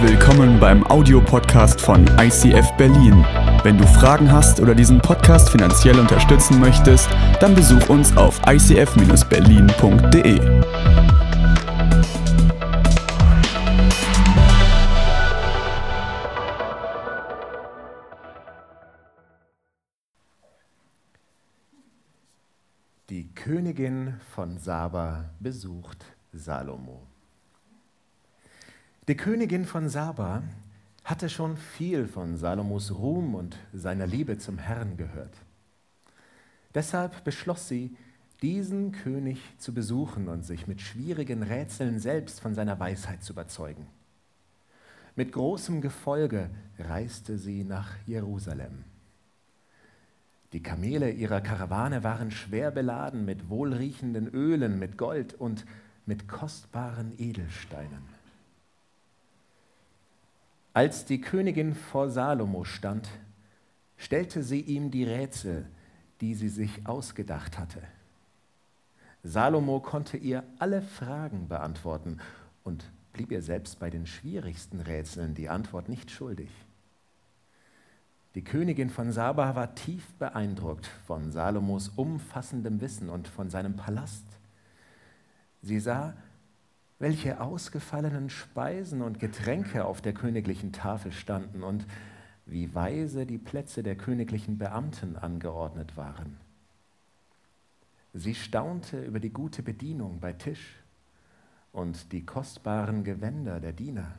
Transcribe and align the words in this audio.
Willkommen 0.00 0.60
beim 0.60 0.86
Audiopodcast 0.86 1.80
von 1.80 2.06
ICF 2.20 2.70
Berlin. 2.76 3.24
Wenn 3.64 3.76
du 3.76 3.84
Fragen 3.84 4.30
hast 4.30 4.60
oder 4.60 4.72
diesen 4.72 5.00
Podcast 5.00 5.50
finanziell 5.50 5.98
unterstützen 5.98 6.60
möchtest, 6.60 7.10
dann 7.40 7.52
besuch 7.56 7.88
uns 7.88 8.16
auf 8.16 8.40
icf-berlin.de. 8.46 10.38
Die 23.10 23.34
Königin 23.34 24.20
von 24.32 24.58
Saba 24.58 25.24
besucht 25.40 26.04
Salomo. 26.32 27.07
Die 29.08 29.16
Königin 29.16 29.64
von 29.64 29.88
Saba 29.88 30.42
hatte 31.02 31.30
schon 31.30 31.56
viel 31.56 32.06
von 32.06 32.36
Salomos 32.36 32.94
Ruhm 32.94 33.34
und 33.34 33.56
seiner 33.72 34.06
Liebe 34.06 34.36
zum 34.36 34.58
Herrn 34.58 34.98
gehört. 34.98 35.32
Deshalb 36.74 37.24
beschloss 37.24 37.68
sie, 37.68 37.96
diesen 38.42 38.92
König 38.92 39.40
zu 39.56 39.72
besuchen 39.72 40.28
und 40.28 40.44
sich 40.44 40.66
mit 40.66 40.82
schwierigen 40.82 41.42
Rätseln 41.42 41.98
selbst 42.00 42.40
von 42.40 42.54
seiner 42.54 42.78
Weisheit 42.78 43.22
zu 43.22 43.32
überzeugen. 43.32 43.86
Mit 45.16 45.32
großem 45.32 45.80
Gefolge 45.80 46.50
reiste 46.78 47.38
sie 47.38 47.64
nach 47.64 47.94
Jerusalem. 48.04 48.84
Die 50.52 50.62
Kamele 50.62 51.10
ihrer 51.12 51.40
Karawane 51.40 52.04
waren 52.04 52.30
schwer 52.30 52.70
beladen 52.70 53.24
mit 53.24 53.48
wohlriechenden 53.48 54.28
Ölen, 54.28 54.78
mit 54.78 54.98
Gold 54.98 55.32
und 55.32 55.64
mit 56.04 56.28
kostbaren 56.28 57.18
Edelsteinen. 57.18 58.17
Als 60.78 61.04
die 61.04 61.20
Königin 61.20 61.74
vor 61.74 62.08
Salomo 62.08 62.62
stand, 62.62 63.08
stellte 63.96 64.44
sie 64.44 64.60
ihm 64.60 64.92
die 64.92 65.02
Rätsel, 65.02 65.66
die 66.20 66.36
sie 66.36 66.48
sich 66.48 66.86
ausgedacht 66.86 67.58
hatte. 67.58 67.82
Salomo 69.24 69.80
konnte 69.80 70.16
ihr 70.16 70.44
alle 70.60 70.80
Fragen 70.80 71.48
beantworten 71.48 72.18
und 72.62 72.84
blieb 73.12 73.32
ihr 73.32 73.42
selbst 73.42 73.80
bei 73.80 73.90
den 73.90 74.06
schwierigsten 74.06 74.78
Rätseln 74.78 75.34
die 75.34 75.48
Antwort 75.48 75.88
nicht 75.88 76.12
schuldig. 76.12 76.50
Die 78.36 78.44
Königin 78.44 78.88
von 78.88 79.10
Saba 79.10 79.56
war 79.56 79.74
tief 79.74 80.14
beeindruckt 80.20 80.86
von 81.08 81.32
Salomos 81.32 81.88
umfassendem 81.88 82.80
Wissen 82.80 83.08
und 83.08 83.26
von 83.26 83.50
seinem 83.50 83.74
Palast. 83.74 84.26
Sie 85.60 85.80
sah, 85.80 86.14
welche 86.98 87.40
ausgefallenen 87.40 88.28
Speisen 88.28 89.02
und 89.02 89.20
Getränke 89.20 89.84
auf 89.84 90.00
der 90.00 90.12
königlichen 90.12 90.72
Tafel 90.72 91.12
standen 91.12 91.62
und 91.62 91.86
wie 92.46 92.74
weise 92.74 93.26
die 93.26 93.38
Plätze 93.38 93.82
der 93.82 93.96
königlichen 93.96 94.58
Beamten 94.58 95.16
angeordnet 95.16 95.96
waren. 95.96 96.38
Sie 98.14 98.34
staunte 98.34 99.04
über 99.04 99.20
die 99.20 99.32
gute 99.32 99.62
Bedienung 99.62 100.18
bei 100.18 100.32
Tisch 100.32 100.76
und 101.72 102.10
die 102.12 102.24
kostbaren 102.24 103.04
Gewänder 103.04 103.60
der 103.60 103.72
Diener. 103.72 104.12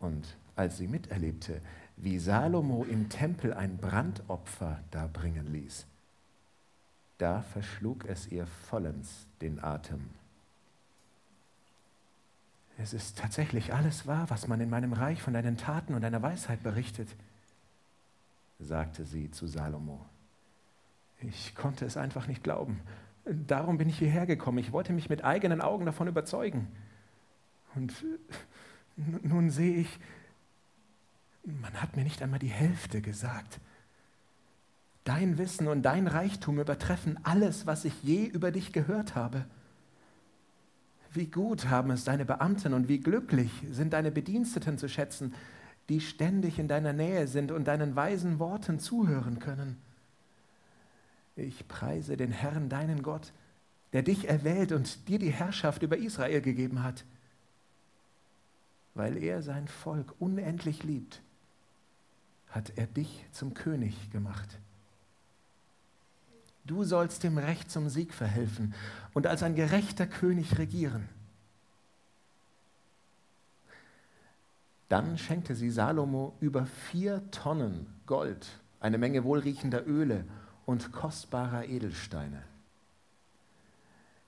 Und 0.00 0.36
als 0.56 0.78
sie 0.78 0.88
miterlebte, 0.88 1.60
wie 1.96 2.18
Salomo 2.18 2.84
im 2.84 3.08
Tempel 3.08 3.54
ein 3.54 3.76
Brandopfer 3.76 4.80
darbringen 4.90 5.52
ließ, 5.52 5.86
da 7.18 7.42
verschlug 7.42 8.06
es 8.06 8.26
ihr 8.26 8.46
vollends 8.46 9.26
den 9.40 9.62
Atem. 9.62 10.21
Es 12.82 12.92
ist 12.92 13.16
tatsächlich 13.16 13.72
alles 13.72 14.08
wahr, 14.08 14.28
was 14.28 14.48
man 14.48 14.60
in 14.60 14.68
meinem 14.68 14.92
Reich 14.92 15.22
von 15.22 15.34
deinen 15.34 15.56
Taten 15.56 15.94
und 15.94 16.02
deiner 16.02 16.20
Weisheit 16.20 16.64
berichtet, 16.64 17.08
sagte 18.58 19.04
sie 19.04 19.30
zu 19.30 19.46
Salomo. 19.46 20.04
Ich 21.20 21.54
konnte 21.54 21.84
es 21.84 21.96
einfach 21.96 22.26
nicht 22.26 22.42
glauben. 22.42 22.80
Darum 23.24 23.78
bin 23.78 23.88
ich 23.88 23.98
hierher 23.98 24.26
gekommen. 24.26 24.58
Ich 24.58 24.72
wollte 24.72 24.92
mich 24.92 25.08
mit 25.08 25.22
eigenen 25.22 25.60
Augen 25.60 25.86
davon 25.86 26.08
überzeugen. 26.08 26.66
Und 27.76 28.04
nun 28.96 29.50
sehe 29.50 29.76
ich, 29.76 30.00
man 31.44 31.80
hat 31.80 31.94
mir 31.96 32.02
nicht 32.02 32.20
einmal 32.20 32.40
die 32.40 32.48
Hälfte 32.48 33.00
gesagt. 33.00 33.60
Dein 35.04 35.38
Wissen 35.38 35.68
und 35.68 35.82
dein 35.82 36.08
Reichtum 36.08 36.58
übertreffen 36.58 37.24
alles, 37.24 37.64
was 37.64 37.84
ich 37.84 38.02
je 38.02 38.24
über 38.24 38.50
dich 38.50 38.72
gehört 38.72 39.14
habe. 39.14 39.46
Wie 41.12 41.26
gut 41.26 41.68
haben 41.68 41.90
es 41.90 42.04
deine 42.04 42.24
Beamten 42.24 42.72
und 42.72 42.88
wie 42.88 43.00
glücklich 43.00 43.50
sind 43.70 43.92
deine 43.92 44.10
Bediensteten 44.10 44.78
zu 44.78 44.88
schätzen, 44.88 45.34
die 45.88 46.00
ständig 46.00 46.58
in 46.58 46.68
deiner 46.68 46.92
Nähe 46.92 47.26
sind 47.26 47.52
und 47.52 47.66
deinen 47.66 47.96
weisen 47.96 48.38
Worten 48.38 48.78
zuhören 48.78 49.38
können. 49.38 49.76
Ich 51.36 51.66
preise 51.68 52.16
den 52.16 52.30
Herrn, 52.30 52.68
deinen 52.68 53.02
Gott, 53.02 53.32
der 53.92 54.02
dich 54.02 54.28
erwählt 54.28 54.72
und 54.72 55.08
dir 55.08 55.18
die 55.18 55.30
Herrschaft 55.30 55.82
über 55.82 55.96
Israel 55.96 56.40
gegeben 56.40 56.82
hat, 56.82 57.04
weil 58.94 59.16
er 59.22 59.42
sein 59.42 59.68
Volk 59.68 60.14
unendlich 60.18 60.82
liebt 60.82 61.22
hat 62.52 62.72
er 62.76 62.86
dich 62.86 63.24
zum 63.32 63.54
König 63.54 64.10
gemacht. 64.10 64.58
Du 66.64 66.84
sollst 66.84 67.24
dem 67.24 67.38
Recht 67.38 67.70
zum 67.70 67.88
Sieg 67.88 68.14
verhelfen 68.14 68.74
und 69.14 69.26
als 69.26 69.42
ein 69.42 69.54
gerechter 69.54 70.06
König 70.06 70.58
regieren. 70.58 71.08
Dann 74.88 75.16
schenkte 75.18 75.54
sie 75.54 75.70
Salomo 75.70 76.36
über 76.40 76.66
vier 76.66 77.30
Tonnen 77.30 77.86
Gold, 78.06 78.46
eine 78.78 78.98
Menge 78.98 79.24
wohlriechender 79.24 79.86
Öle 79.86 80.24
und 80.66 80.92
kostbarer 80.92 81.64
Edelsteine. 81.64 82.42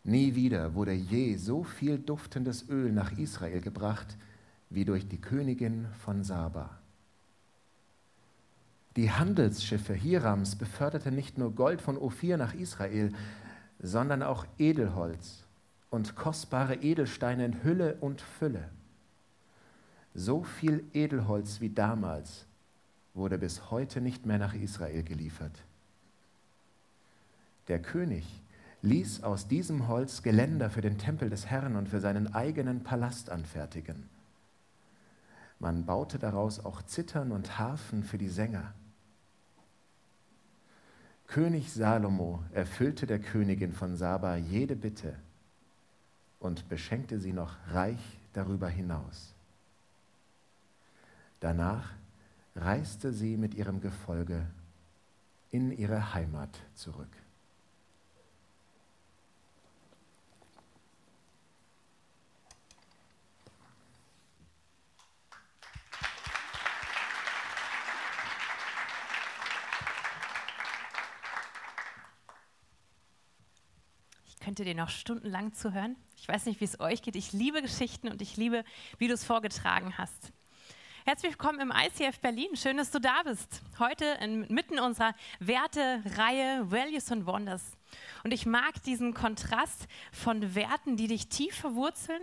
Nie 0.05 0.35
wieder 0.35 0.75
wurde 0.75 0.93
je 0.93 1.37
so 1.37 1.65
viel 1.65 1.99
duftendes 1.99 2.69
Öl 2.69 2.93
nach 2.93 3.13
Israel 3.13 3.61
gebracht 3.61 4.17
wie 4.71 4.85
durch 4.85 5.09
die 5.09 5.21
Königin 5.21 5.87
von 6.05 6.25
Saba. 6.25 6.79
Die 8.97 9.11
Handelsschiffe 9.11 9.93
Hirams 9.93 10.55
beförderten 10.55 11.15
nicht 11.15 11.37
nur 11.37 11.55
Gold 11.55 11.81
von 11.81 11.99
Ophir 11.99 12.37
nach 12.37 12.55
Israel, 12.55 13.13
sondern 13.81 14.23
auch 14.23 14.47
Edelholz 14.59 15.45
und 15.91 16.15
kostbare 16.15 16.77
Edelsteine 16.77 17.45
in 17.45 17.65
Hülle 17.65 17.97
und 18.01 18.21
Fülle. 18.21 18.69
So 20.15 20.45
viel 20.45 20.85
Edelholz 20.93 21.61
wie 21.61 21.71
damals 21.71 22.47
wurde 23.15 23.39
bis 23.39 23.71
heute 23.71 24.01
nicht 24.01 24.27
mehr 24.27 24.39
nach 24.39 24.55
Israel 24.55 25.03
geliefert. 25.03 25.59
Der 27.67 27.81
König 27.81 28.25
ließ 28.83 29.25
aus 29.25 29.49
diesem 29.49 29.89
Holz 29.89 30.23
Geländer 30.23 30.71
für 30.71 30.83
den 30.83 30.99
Tempel 30.99 31.31
des 31.31 31.47
Herrn 31.47 31.75
und 31.75 31.89
für 31.89 32.01
seinen 32.01 32.33
eigenen 32.35 32.85
Palast 32.85 33.31
anfertigen. 33.31 34.09
Man 35.59 35.87
baute 35.87 36.19
daraus 36.19 36.65
auch 36.65 36.83
Zittern 36.83 37.33
und 37.33 37.59
Harfen 37.59 38.05
für 38.05 38.19
die 38.19 38.29
Sänger. 38.29 38.75
König 41.35 41.73
Salomo 41.73 42.45
erfüllte 42.53 43.09
der 43.09 43.19
Königin 43.19 43.73
von 43.73 43.97
Saba 43.97 44.37
jede 44.37 44.77
Bitte 44.77 45.17
und 46.39 46.69
beschenkte 46.69 47.19
sie 47.19 47.33
noch 47.33 47.57
reich 47.73 48.21
darüber 48.35 48.69
hinaus. 48.69 49.35
Danach 51.41 51.91
reiste 52.55 53.13
sie 53.13 53.37
mit 53.37 53.55
ihrem 53.55 53.81
Gefolge 53.81 54.47
in 55.51 55.73
ihre 55.73 56.15
Heimat 56.15 56.57
zurück. 56.77 57.11
Könnte 74.45 74.65
dir 74.65 74.75
noch 74.75 74.91
stundenlang 74.91 75.55
zuhören. 75.55 75.97
Ich 76.19 76.29
weiß 76.29 76.45
nicht, 76.45 76.61
wie 76.61 76.67
es 76.67 76.79
euch 76.79 77.01
geht. 77.01 77.17
Ich 77.17 77.33
liebe 77.33 77.63
Geschichten 77.63 78.09
und 78.09 78.21
ich 78.21 78.37
liebe, 78.37 78.63
wie 78.99 79.09
du 79.09 79.15
es 79.15 79.25
vorgetragen 79.25 79.97
hast. 79.97 80.33
Herzlich 81.07 81.33
willkommen 81.33 81.61
im 81.61 81.73
ICF 81.75 82.21
Berlin. 82.21 82.55
Schön, 82.55 82.77
dass 82.77 82.91
du 82.91 83.01
da 83.01 83.23
bist. 83.23 83.63
Heute 83.79 84.05
inmitten 84.21 84.79
unserer 84.79 85.15
Werte-Reihe 85.41 86.71
Values 86.71 87.11
and 87.11 87.25
Wonders. 87.25 87.73
Und 88.23 88.33
ich 88.33 88.45
mag 88.45 88.83
diesen 88.83 89.15
Kontrast 89.15 89.89
von 90.13 90.55
Werten, 90.55 90.99
die 90.99 91.07
dich 91.07 91.29
tief 91.29 91.55
verwurzeln 91.55 92.21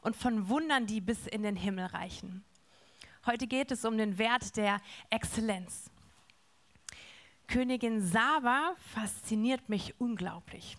und 0.00 0.16
von 0.16 0.48
Wundern, 0.48 0.86
die 0.86 1.02
bis 1.02 1.26
in 1.26 1.42
den 1.42 1.56
Himmel 1.56 1.84
reichen. 1.86 2.42
Heute 3.26 3.46
geht 3.46 3.70
es 3.70 3.84
um 3.84 3.98
den 3.98 4.16
Wert 4.16 4.56
der 4.56 4.80
Exzellenz. 5.10 5.90
Königin 7.48 8.00
Saba 8.00 8.76
fasziniert 8.94 9.68
mich 9.68 10.00
unglaublich. 10.00 10.78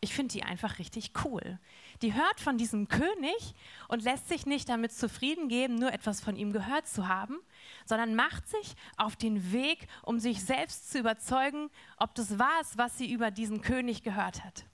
Ich 0.00 0.14
finde 0.14 0.32
die 0.32 0.42
einfach 0.42 0.78
richtig 0.78 1.12
cool. 1.24 1.58
Die 2.02 2.14
hört 2.14 2.40
von 2.40 2.58
diesem 2.58 2.88
König 2.88 3.54
und 3.88 4.02
lässt 4.02 4.28
sich 4.28 4.46
nicht 4.46 4.68
damit 4.68 4.92
zufrieden 4.92 5.48
geben, 5.48 5.76
nur 5.76 5.92
etwas 5.92 6.20
von 6.20 6.36
ihm 6.36 6.52
gehört 6.52 6.86
zu 6.86 7.08
haben, 7.08 7.38
sondern 7.86 8.14
macht 8.14 8.46
sich 8.48 8.74
auf 8.96 9.16
den 9.16 9.52
Weg, 9.52 9.88
um 10.02 10.18
sich 10.18 10.44
selbst 10.44 10.90
zu 10.90 10.98
überzeugen, 10.98 11.70
ob 11.96 12.14
das 12.14 12.38
wahr 12.38 12.60
ist, 12.60 12.76
was 12.76 12.98
sie 12.98 13.10
über 13.10 13.30
diesen 13.30 13.62
König 13.62 14.02
gehört 14.02 14.44
hat. 14.44 14.66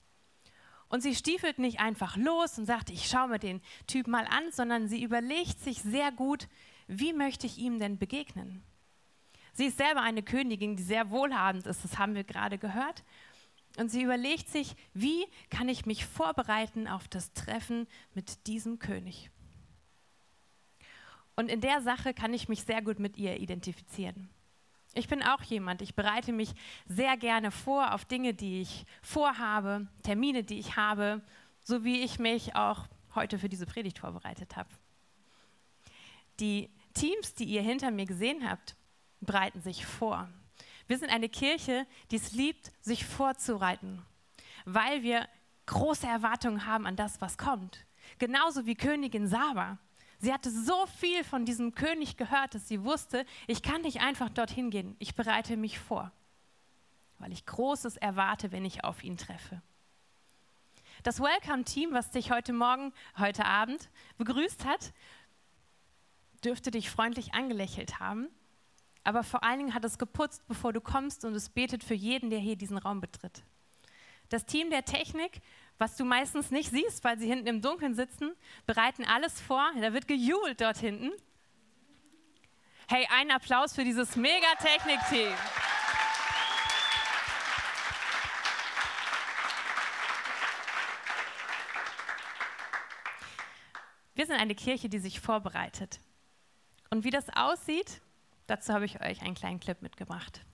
Und 0.88 1.02
sie 1.02 1.14
stiefelt 1.14 1.58
nicht 1.58 1.80
einfach 1.80 2.16
los 2.16 2.58
und 2.58 2.66
sagt, 2.66 2.90
ich 2.90 3.08
schaue 3.08 3.28
mir 3.28 3.38
den 3.38 3.62
Typ 3.86 4.08
mal 4.08 4.26
an, 4.26 4.50
sondern 4.50 4.88
sie 4.88 5.02
überlegt 5.02 5.58
sich 5.60 5.80
sehr 5.80 6.12
gut, 6.12 6.48
wie 6.86 7.14
möchte 7.14 7.46
ich 7.46 7.56
ihm 7.56 7.78
denn 7.78 7.96
begegnen? 7.96 8.62
Sie 9.54 9.66
ist 9.66 9.78
selber 9.78 10.02
eine 10.02 10.22
Königin, 10.22 10.76
die 10.76 10.82
sehr 10.82 11.10
wohlhabend 11.10 11.66
ist, 11.66 11.84
das 11.84 11.98
haben 11.98 12.14
wir 12.14 12.24
gerade 12.24 12.58
gehört. 12.58 13.04
Und 13.78 13.90
sie 13.90 14.02
überlegt 14.02 14.48
sich, 14.48 14.74
wie 14.92 15.26
kann 15.50 15.68
ich 15.68 15.86
mich 15.86 16.04
vorbereiten 16.04 16.86
auf 16.86 17.08
das 17.08 17.32
Treffen 17.32 17.86
mit 18.14 18.46
diesem 18.46 18.78
König? 18.78 19.30
Und 21.36 21.50
in 21.50 21.60
der 21.60 21.80
Sache 21.80 22.12
kann 22.12 22.34
ich 22.34 22.48
mich 22.48 22.64
sehr 22.64 22.82
gut 22.82 22.98
mit 22.98 23.16
ihr 23.16 23.40
identifizieren. 23.40 24.28
Ich 24.94 25.08
bin 25.08 25.22
auch 25.22 25.42
jemand, 25.42 25.80
ich 25.80 25.94
bereite 25.94 26.32
mich 26.32 26.52
sehr 26.86 27.16
gerne 27.16 27.50
vor 27.50 27.94
auf 27.94 28.04
Dinge, 28.04 28.34
die 28.34 28.60
ich 28.60 28.84
vorhabe, 29.00 29.88
Termine, 30.02 30.44
die 30.44 30.58
ich 30.58 30.76
habe, 30.76 31.22
so 31.64 31.82
wie 31.84 32.02
ich 32.02 32.18
mich 32.18 32.54
auch 32.54 32.86
heute 33.14 33.38
für 33.38 33.48
diese 33.48 33.64
Predigt 33.64 33.98
vorbereitet 33.98 34.56
habe. 34.56 34.68
Die 36.40 36.68
Teams, 36.92 37.34
die 37.34 37.44
ihr 37.44 37.62
hinter 37.62 37.90
mir 37.90 38.04
gesehen 38.04 38.48
habt, 38.48 38.76
bereiten 39.20 39.62
sich 39.62 39.86
vor. 39.86 40.28
Wir 40.92 40.98
sind 40.98 41.08
eine 41.08 41.30
Kirche, 41.30 41.86
die 42.10 42.16
es 42.16 42.32
liebt, 42.32 42.70
sich 42.82 43.06
vorzureiten, 43.06 44.04
weil 44.66 45.02
wir 45.02 45.26
große 45.64 46.06
Erwartungen 46.06 46.66
haben 46.66 46.86
an 46.86 46.96
das, 46.96 47.18
was 47.22 47.38
kommt. 47.38 47.86
Genauso 48.18 48.66
wie 48.66 48.74
Königin 48.74 49.26
Saba. 49.26 49.78
Sie 50.18 50.34
hatte 50.34 50.50
so 50.50 50.84
viel 50.98 51.24
von 51.24 51.46
diesem 51.46 51.74
König 51.74 52.18
gehört, 52.18 52.54
dass 52.54 52.68
sie 52.68 52.84
wusste, 52.84 53.24
ich 53.46 53.62
kann 53.62 53.80
nicht 53.80 54.02
einfach 54.02 54.28
dorthin 54.28 54.68
gehen, 54.68 54.94
ich 54.98 55.14
bereite 55.14 55.56
mich 55.56 55.78
vor, 55.78 56.12
weil 57.18 57.32
ich 57.32 57.46
Großes 57.46 57.96
erwarte, 57.96 58.52
wenn 58.52 58.66
ich 58.66 58.84
auf 58.84 59.02
ihn 59.02 59.16
treffe. 59.16 59.62
Das 61.04 61.20
Welcome-Team, 61.20 61.94
was 61.94 62.10
dich 62.10 62.30
heute 62.30 62.52
Morgen, 62.52 62.92
heute 63.16 63.46
Abend 63.46 63.88
begrüßt 64.18 64.66
hat, 64.66 64.92
dürfte 66.44 66.70
dich 66.70 66.90
freundlich 66.90 67.32
angelächelt 67.32 67.98
haben 67.98 68.28
aber 69.04 69.24
vor 69.24 69.42
allen 69.42 69.58
Dingen 69.58 69.74
hat 69.74 69.84
es 69.84 69.98
geputzt, 69.98 70.46
bevor 70.46 70.72
du 70.72 70.80
kommst 70.80 71.24
und 71.24 71.34
es 71.34 71.48
betet 71.48 71.82
für 71.82 71.94
jeden, 71.94 72.30
der 72.30 72.38
hier 72.38 72.56
diesen 72.56 72.78
Raum 72.78 73.00
betritt. 73.00 73.42
Das 74.28 74.46
Team 74.46 74.70
der 74.70 74.84
Technik, 74.84 75.40
was 75.78 75.96
du 75.96 76.04
meistens 76.04 76.50
nicht 76.50 76.70
siehst, 76.70 77.02
weil 77.04 77.18
sie 77.18 77.26
hinten 77.26 77.48
im 77.48 77.60
Dunkeln 77.60 77.94
sitzen, 77.94 78.32
bereiten 78.66 79.04
alles 79.04 79.40
vor. 79.40 79.70
Da 79.80 79.92
wird 79.92 80.06
gejubelt 80.06 80.60
dort 80.60 80.78
hinten. 80.78 81.10
Hey, 82.88 83.06
einen 83.10 83.30
Applaus 83.30 83.74
für 83.74 83.84
dieses 83.84 84.16
Mega-Technik-Team. 84.16 85.32
Wir 94.14 94.26
sind 94.26 94.36
eine 94.36 94.54
Kirche, 94.54 94.88
die 94.88 94.98
sich 94.98 95.20
vorbereitet. 95.20 95.98
Und 96.90 97.04
wie 97.04 97.10
das 97.10 97.28
aussieht, 97.30 98.00
Dazu 98.52 98.74
habe 98.74 98.84
ich 98.84 99.00
euch 99.00 99.22
einen 99.22 99.34
kleinen 99.34 99.60
Clip 99.60 99.80
mitgebracht. 99.80 100.44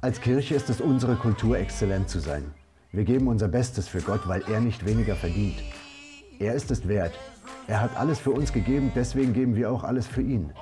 Als 0.00 0.22
Kirche 0.22 0.54
ist 0.54 0.70
es 0.70 0.80
unsere 0.80 1.14
Kultur, 1.16 1.58
exzellent 1.58 2.08
zu 2.08 2.20
sein. 2.20 2.54
Wir 2.90 3.04
geben 3.04 3.28
unser 3.28 3.48
Bestes 3.48 3.86
für 3.86 4.00
Gott, 4.00 4.26
weil 4.28 4.42
er 4.48 4.60
nicht 4.60 4.86
weniger 4.86 5.14
verdient. 5.14 5.62
Er 6.38 6.54
ist 6.54 6.70
es 6.70 6.88
wert. 6.88 7.12
Er 7.66 7.82
hat 7.82 7.94
alles 7.98 8.18
für 8.18 8.30
uns 8.30 8.50
gegeben, 8.50 8.92
deswegen 8.94 9.34
geben 9.34 9.56
wir 9.56 9.70
auch 9.70 9.84
alles 9.84 10.06
für 10.06 10.22
ihn. 10.22 10.54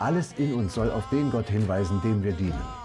Alles 0.00 0.32
in 0.38 0.54
uns 0.54 0.72
soll 0.72 0.90
auf 0.90 1.06
den 1.10 1.30
Gott 1.30 1.50
hinweisen, 1.50 2.00
dem 2.00 2.22
wir 2.24 2.32
dienen. 2.32 2.79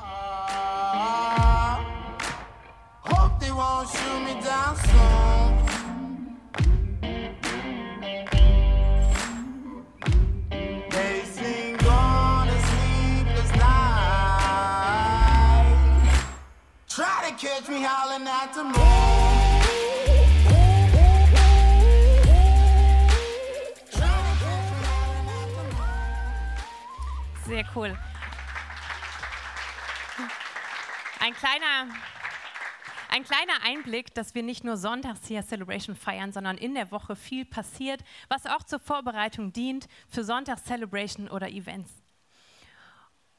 Cool. 27.76 27.98
Ein 31.20 31.34
kleiner, 31.34 31.94
ein 33.10 33.24
kleiner 33.24 33.64
Einblick, 33.64 34.14
dass 34.14 34.36
wir 34.36 34.44
nicht 34.44 34.64
nur 34.64 34.78
sonntags 34.78 35.28
hier 35.28 35.44
Celebration 35.44 35.96
feiern, 35.96 36.32
sondern 36.32 36.58
in 36.58 36.76
der 36.76 36.92
Woche 36.92 37.16
viel 37.16 37.46
passiert, 37.46 38.04
was 38.30 38.46
auch 38.46 38.64
zur 38.64 38.80
Vorbereitung 38.80 39.52
dient 39.52 39.88
für 40.08 40.24
Sonntags 40.24 40.64
Celebration 40.66 41.28
oder 41.28 41.50
Events. 41.50 41.92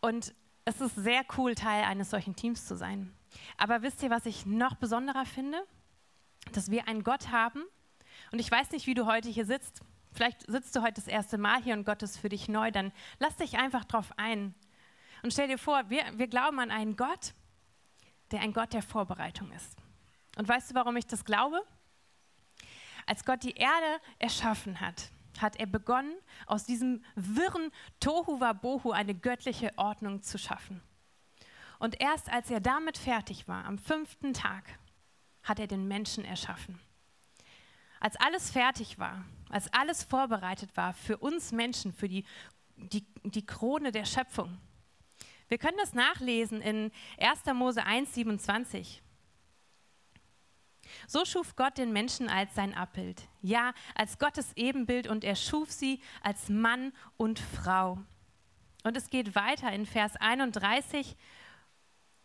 Und 0.00 0.34
es 0.64 0.80
ist 0.80 0.96
sehr 0.96 1.24
cool, 1.36 1.54
Teil 1.54 1.84
eines 1.84 2.10
solchen 2.10 2.34
Teams 2.34 2.66
zu 2.66 2.76
sein. 2.76 3.14
Aber 3.56 3.82
wisst 3.82 4.02
ihr, 4.02 4.10
was 4.10 4.26
ich 4.26 4.46
noch 4.46 4.74
besonderer 4.74 5.24
finde? 5.24 5.58
Dass 6.52 6.70
wir 6.70 6.88
einen 6.88 7.04
Gott 7.04 7.30
haben. 7.30 7.62
Und 8.32 8.40
ich 8.40 8.50
weiß 8.50 8.72
nicht, 8.72 8.86
wie 8.86 8.94
du 8.94 9.06
heute 9.06 9.28
hier 9.28 9.46
sitzt. 9.46 9.82
Vielleicht 10.16 10.50
sitzt 10.50 10.74
du 10.74 10.80
heute 10.80 10.94
das 10.94 11.08
erste 11.08 11.36
Mal 11.36 11.62
hier 11.62 11.74
und 11.74 11.84
Gott 11.84 12.02
ist 12.02 12.16
für 12.16 12.30
dich 12.30 12.48
neu, 12.48 12.70
dann 12.70 12.90
lass 13.18 13.36
dich 13.36 13.58
einfach 13.58 13.84
drauf 13.84 14.12
ein. 14.16 14.54
Und 15.22 15.30
stell 15.30 15.46
dir 15.46 15.58
vor, 15.58 15.90
wir, 15.90 16.04
wir 16.16 16.26
glauben 16.26 16.58
an 16.58 16.70
einen 16.70 16.96
Gott, 16.96 17.34
der 18.30 18.40
ein 18.40 18.54
Gott 18.54 18.72
der 18.72 18.82
Vorbereitung 18.82 19.52
ist. 19.52 19.76
Und 20.38 20.48
weißt 20.48 20.70
du, 20.70 20.74
warum 20.74 20.96
ich 20.96 21.06
das 21.06 21.26
glaube? 21.26 21.60
Als 23.04 23.26
Gott 23.26 23.42
die 23.42 23.56
Erde 23.56 24.00
erschaffen 24.18 24.80
hat, 24.80 25.10
hat 25.38 25.56
er 25.56 25.66
begonnen, 25.66 26.16
aus 26.46 26.64
diesem 26.64 27.04
wirren 27.14 27.70
Tohu 28.00 28.40
Wabohu 28.40 28.92
eine 28.92 29.14
göttliche 29.14 29.70
Ordnung 29.76 30.22
zu 30.22 30.38
schaffen. 30.38 30.80
Und 31.78 32.00
erst 32.00 32.32
als 32.32 32.50
er 32.50 32.60
damit 32.60 32.96
fertig 32.96 33.48
war, 33.48 33.66
am 33.66 33.76
fünften 33.76 34.32
Tag, 34.32 34.64
hat 35.42 35.60
er 35.60 35.66
den 35.66 35.86
Menschen 35.86 36.24
erschaffen. 36.24 36.80
Als 38.00 38.16
alles 38.16 38.50
fertig 38.50 38.98
war, 38.98 39.24
als 39.48 39.72
alles 39.72 40.02
vorbereitet 40.04 40.76
war 40.76 40.92
für 40.92 41.18
uns 41.18 41.52
Menschen, 41.52 41.92
für 41.92 42.08
die, 42.08 42.24
die, 42.76 43.06
die 43.24 43.46
Krone 43.46 43.92
der 43.92 44.04
Schöpfung. 44.04 44.58
Wir 45.48 45.58
können 45.58 45.78
das 45.78 45.94
nachlesen 45.94 46.60
in 46.60 46.90
1. 47.18 47.44
Mose 47.54 47.84
1, 47.84 48.14
27. 48.14 49.02
So 51.06 51.24
schuf 51.24 51.56
Gott 51.56 51.78
den 51.78 51.92
Menschen 51.92 52.28
als 52.28 52.54
sein 52.54 52.74
Abbild, 52.74 53.28
ja, 53.42 53.72
als 53.94 54.18
Gottes 54.18 54.52
Ebenbild 54.56 55.06
und 55.08 55.24
er 55.24 55.36
schuf 55.36 55.70
sie 55.70 56.00
als 56.22 56.48
Mann 56.48 56.92
und 57.16 57.38
Frau. 57.38 57.98
Und 58.84 58.96
es 58.96 59.10
geht 59.10 59.34
weiter 59.34 59.72
in 59.72 59.84
Vers 59.84 60.16
31. 60.16 61.16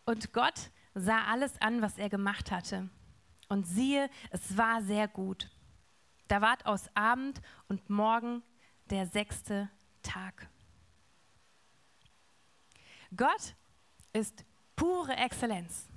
Und 0.05 0.31
Gott 0.31 0.69
sah 0.93 1.23
alles 1.25 1.59
an, 1.59 1.81
was 1.81 1.97
er 1.97 2.09
gemacht 2.09 2.51
hatte. 2.51 2.89
Und 3.49 3.65
siehe, 3.65 4.09
es 4.29 4.57
war 4.57 4.81
sehr 4.83 5.07
gut. 5.07 5.49
Da 6.31 6.39
ward 6.39 6.65
aus 6.65 6.85
Abend 6.93 7.41
und 7.67 7.89
Morgen 7.89 8.41
der 8.89 9.05
sechste 9.05 9.69
Tag. 10.01 10.47
Gott 13.13 13.53
ist 14.13 14.45
pure 14.77 15.11
Exzellenz. 15.17 15.89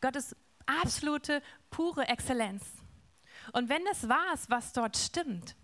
Gott 0.00 0.14
ist 0.14 0.36
absolute, 0.64 1.42
pure 1.70 2.06
Exzellenz. 2.06 2.64
Und 3.52 3.68
wenn 3.68 3.84
es 3.90 4.08
wahr 4.08 4.32
ist, 4.32 4.48
was 4.48 4.72
dort 4.72 4.96
stimmt, 4.96 5.56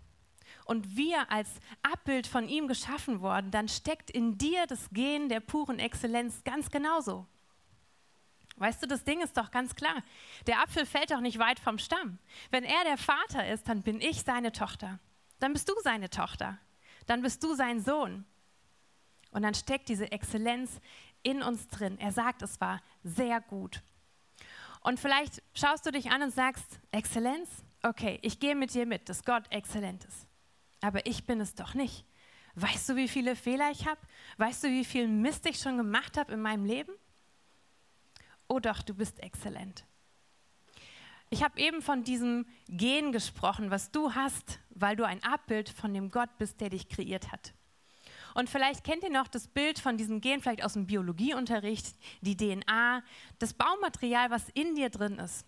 und 0.65 0.97
wir 0.97 1.31
als 1.31 1.49
Abbild 1.81 2.27
von 2.27 2.49
ihm 2.49 2.67
geschaffen 2.67 3.21
worden, 3.21 3.49
dann 3.49 3.69
steckt 3.69 4.11
in 4.11 4.37
dir 4.37 4.67
das 4.67 4.89
Gen 4.89 5.29
der 5.29 5.39
puren 5.39 5.79
Exzellenz 5.79 6.43
ganz 6.43 6.69
genauso. 6.69 7.27
Weißt 8.59 8.83
du, 8.83 8.87
das 8.87 9.05
Ding 9.05 9.21
ist 9.21 9.37
doch 9.37 9.51
ganz 9.51 9.73
klar. 9.75 10.03
Der 10.45 10.61
Apfel 10.61 10.85
fällt 10.85 11.11
doch 11.11 11.21
nicht 11.21 11.39
weit 11.39 11.59
vom 11.59 11.79
Stamm. 11.79 12.19
Wenn 12.51 12.65
er 12.65 12.83
der 12.83 12.97
Vater 12.97 13.47
ist, 13.47 13.67
dann 13.69 13.81
bin 13.81 14.01
ich 14.01 14.23
seine 14.23 14.51
Tochter. 14.51 14.99
Dann 15.39 15.53
bist 15.53 15.69
du 15.69 15.73
seine 15.81 16.09
Tochter. 16.09 16.59
Dann 17.07 17.21
bist 17.21 17.41
du 17.43 17.55
sein 17.55 17.79
Sohn. 17.79 18.25
Und 19.31 19.43
dann 19.43 19.53
steckt 19.53 19.87
diese 19.87 20.11
Exzellenz 20.11 20.81
in 21.23 21.41
uns 21.41 21.67
drin. 21.67 21.97
Er 21.99 22.11
sagt, 22.11 22.41
es 22.41 22.59
war 22.59 22.81
sehr 23.03 23.39
gut. 23.39 23.81
Und 24.81 24.99
vielleicht 24.99 25.41
schaust 25.53 25.85
du 25.85 25.91
dich 25.91 26.11
an 26.11 26.21
und 26.21 26.33
sagst, 26.33 26.79
Exzellenz, 26.91 27.49
okay, 27.83 28.19
ich 28.21 28.39
gehe 28.39 28.55
mit 28.55 28.73
dir 28.73 28.85
mit, 28.85 29.07
dass 29.07 29.23
Gott 29.23 29.43
exzellent 29.51 30.03
ist. 30.05 30.27
Aber 30.81 31.05
ich 31.05 31.25
bin 31.25 31.39
es 31.39 31.55
doch 31.55 31.73
nicht. 31.73 32.05
Weißt 32.55 32.89
du, 32.89 32.95
wie 32.95 33.07
viele 33.07 33.35
Fehler 33.35 33.71
ich 33.71 33.87
habe? 33.87 33.99
Weißt 34.37 34.63
du, 34.63 34.69
wie 34.69 34.85
viel 34.85 35.07
Mist 35.07 35.45
ich 35.45 35.59
schon 35.59 35.77
gemacht 35.77 36.17
habe 36.17 36.33
in 36.33 36.41
meinem 36.41 36.65
Leben? 36.65 36.91
Oh 38.49 38.59
doch, 38.59 38.81
du 38.81 38.93
bist 38.93 39.19
exzellent. 39.19 39.85
Ich 41.29 41.43
habe 41.43 41.59
eben 41.59 41.83
von 41.83 42.03
diesem 42.03 42.47
Gen 42.67 43.11
gesprochen, 43.11 43.69
was 43.69 43.91
du 43.91 44.15
hast, 44.15 44.59
weil 44.71 44.95
du 44.95 45.05
ein 45.05 45.23
Abbild 45.23 45.69
von 45.69 45.93
dem 45.93 46.09
Gott 46.09 46.35
bist, 46.39 46.59
der 46.59 46.71
dich 46.71 46.89
kreiert 46.89 47.31
hat. 47.31 47.53
Und 48.33 48.49
vielleicht 48.49 48.83
kennt 48.83 49.03
ihr 49.03 49.11
noch 49.11 49.27
das 49.27 49.47
Bild 49.47 49.79
von 49.79 49.97
diesem 49.97 50.21
Gen, 50.21 50.41
vielleicht 50.41 50.63
aus 50.63 50.73
dem 50.73 50.87
Biologieunterricht, 50.87 51.95
die 52.21 52.35
DNA, 52.35 53.03
das 53.37 53.53
Baumaterial, 53.53 54.31
was 54.31 54.49
in 54.49 54.75
dir 54.75 54.89
drin 54.89 55.19
ist. 55.19 55.45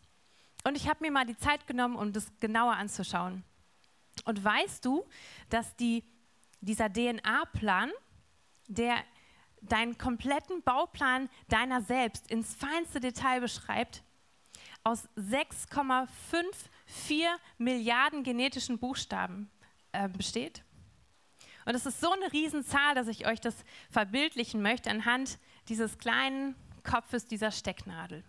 Und 0.63 0.77
ich 0.77 0.87
habe 0.87 1.03
mir 1.03 1.11
mal 1.11 1.25
die 1.25 1.37
Zeit 1.37 1.65
genommen, 1.65 1.95
um 1.95 2.13
das 2.13 2.31
genauer 2.39 2.73
anzuschauen. 2.73 3.43
Und 4.25 4.43
weißt 4.43 4.85
du, 4.85 5.03
dass 5.49 5.75
die, 5.75 6.03
dieser 6.59 6.91
DNA-Plan, 6.91 7.91
der 8.67 8.97
deinen 9.61 9.97
kompletten 9.97 10.61
Bauplan 10.63 11.29
deiner 11.47 11.81
selbst 11.81 12.29
ins 12.29 12.53
feinste 12.55 12.99
Detail 12.99 13.39
beschreibt, 13.41 14.03
aus 14.83 15.07
6,54 15.17 17.25
Milliarden 17.57 18.23
genetischen 18.23 18.77
Buchstaben 18.79 19.49
äh, 19.91 20.09
besteht. 20.09 20.63
Und 21.65 21.75
es 21.75 21.85
ist 21.85 22.01
so 22.01 22.11
eine 22.11 22.33
Riesenzahl, 22.33 22.95
dass 22.95 23.07
ich 23.07 23.27
euch 23.27 23.39
das 23.39 23.55
verbildlichen 23.91 24.63
möchte 24.63 24.89
anhand 24.89 25.37
dieses 25.69 25.99
kleinen 25.99 26.55
Kopfes 26.83 27.27
dieser 27.27 27.51
Stecknadel. 27.51 28.23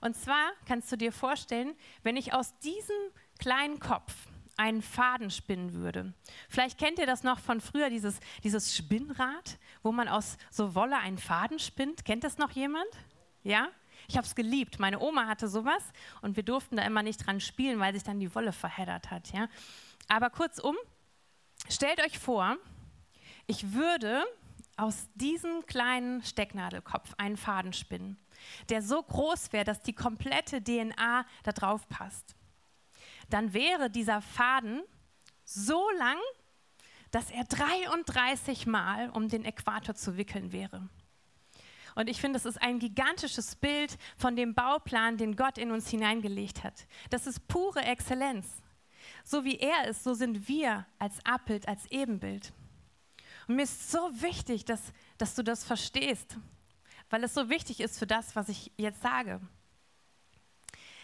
Und 0.00 0.16
zwar 0.16 0.52
kannst 0.66 0.92
du 0.92 0.96
dir 0.96 1.12
vorstellen, 1.12 1.74
wenn 2.02 2.16
ich 2.16 2.32
aus 2.32 2.56
diesem 2.60 2.96
kleinen 3.38 3.80
Kopf 3.80 4.14
einen 4.60 4.82
Faden 4.82 5.30
spinnen 5.30 5.72
würde. 5.72 6.12
Vielleicht 6.50 6.78
kennt 6.78 6.98
ihr 6.98 7.06
das 7.06 7.22
noch 7.22 7.38
von 7.38 7.62
früher, 7.62 7.88
dieses, 7.88 8.20
dieses 8.44 8.76
Spinnrad, 8.76 9.58
wo 9.82 9.90
man 9.90 10.06
aus 10.06 10.36
so 10.50 10.74
Wolle 10.74 10.98
einen 10.98 11.16
Faden 11.16 11.58
spinnt. 11.58 12.04
Kennt 12.04 12.24
das 12.24 12.36
noch 12.36 12.50
jemand? 12.50 12.86
Ja? 13.42 13.68
Ich 14.06 14.18
habe 14.18 14.26
es 14.26 14.34
geliebt. 14.34 14.78
Meine 14.78 15.00
Oma 15.00 15.26
hatte 15.26 15.48
sowas 15.48 15.82
und 16.20 16.36
wir 16.36 16.42
durften 16.42 16.76
da 16.76 16.82
immer 16.82 17.02
nicht 17.02 17.26
dran 17.26 17.40
spielen, 17.40 17.80
weil 17.80 17.94
sich 17.94 18.02
dann 18.02 18.20
die 18.20 18.34
Wolle 18.34 18.52
verheddert 18.52 19.10
hat. 19.10 19.32
Ja? 19.32 19.48
Aber 20.08 20.28
kurzum, 20.28 20.76
stellt 21.70 22.04
euch 22.04 22.18
vor, 22.18 22.58
ich 23.46 23.72
würde 23.72 24.24
aus 24.76 25.08
diesem 25.14 25.64
kleinen 25.64 26.22
Stecknadelkopf 26.22 27.14
einen 27.16 27.38
Faden 27.38 27.72
spinnen, 27.72 28.18
der 28.68 28.82
so 28.82 29.02
groß 29.02 29.54
wäre, 29.54 29.64
dass 29.64 29.80
die 29.80 29.94
komplette 29.94 30.62
DNA 30.62 31.24
da 31.44 31.52
drauf 31.52 31.88
passt 31.88 32.36
dann 33.32 33.52
wäre 33.52 33.90
dieser 33.90 34.20
Faden 34.20 34.82
so 35.44 35.88
lang, 35.98 36.18
dass 37.10 37.30
er 37.30 37.44
33 37.44 38.66
Mal 38.66 39.10
um 39.10 39.28
den 39.28 39.44
Äquator 39.44 39.94
zu 39.94 40.16
wickeln 40.16 40.52
wäre. 40.52 40.88
Und 41.96 42.08
ich 42.08 42.20
finde, 42.20 42.38
das 42.38 42.46
ist 42.46 42.62
ein 42.62 42.78
gigantisches 42.78 43.56
Bild 43.56 43.98
von 44.16 44.36
dem 44.36 44.54
Bauplan, 44.54 45.16
den 45.16 45.34
Gott 45.34 45.58
in 45.58 45.72
uns 45.72 45.88
hineingelegt 45.88 46.62
hat. 46.62 46.86
Das 47.10 47.26
ist 47.26 47.48
pure 47.48 47.82
Exzellenz. 47.82 48.46
So 49.24 49.44
wie 49.44 49.58
er 49.58 49.88
ist, 49.88 50.04
so 50.04 50.14
sind 50.14 50.48
wir 50.48 50.86
als 50.98 51.24
Abbild, 51.24 51.66
als 51.66 51.86
Ebenbild. 51.90 52.52
Und 53.48 53.56
mir 53.56 53.62
ist 53.62 53.90
so 53.90 53.98
wichtig, 54.22 54.64
dass, 54.64 54.80
dass 55.18 55.34
du 55.34 55.42
das 55.42 55.64
verstehst, 55.64 56.36
weil 57.10 57.24
es 57.24 57.34
so 57.34 57.50
wichtig 57.50 57.80
ist 57.80 57.98
für 57.98 58.06
das, 58.06 58.36
was 58.36 58.48
ich 58.48 58.70
jetzt 58.76 59.02
sage. 59.02 59.40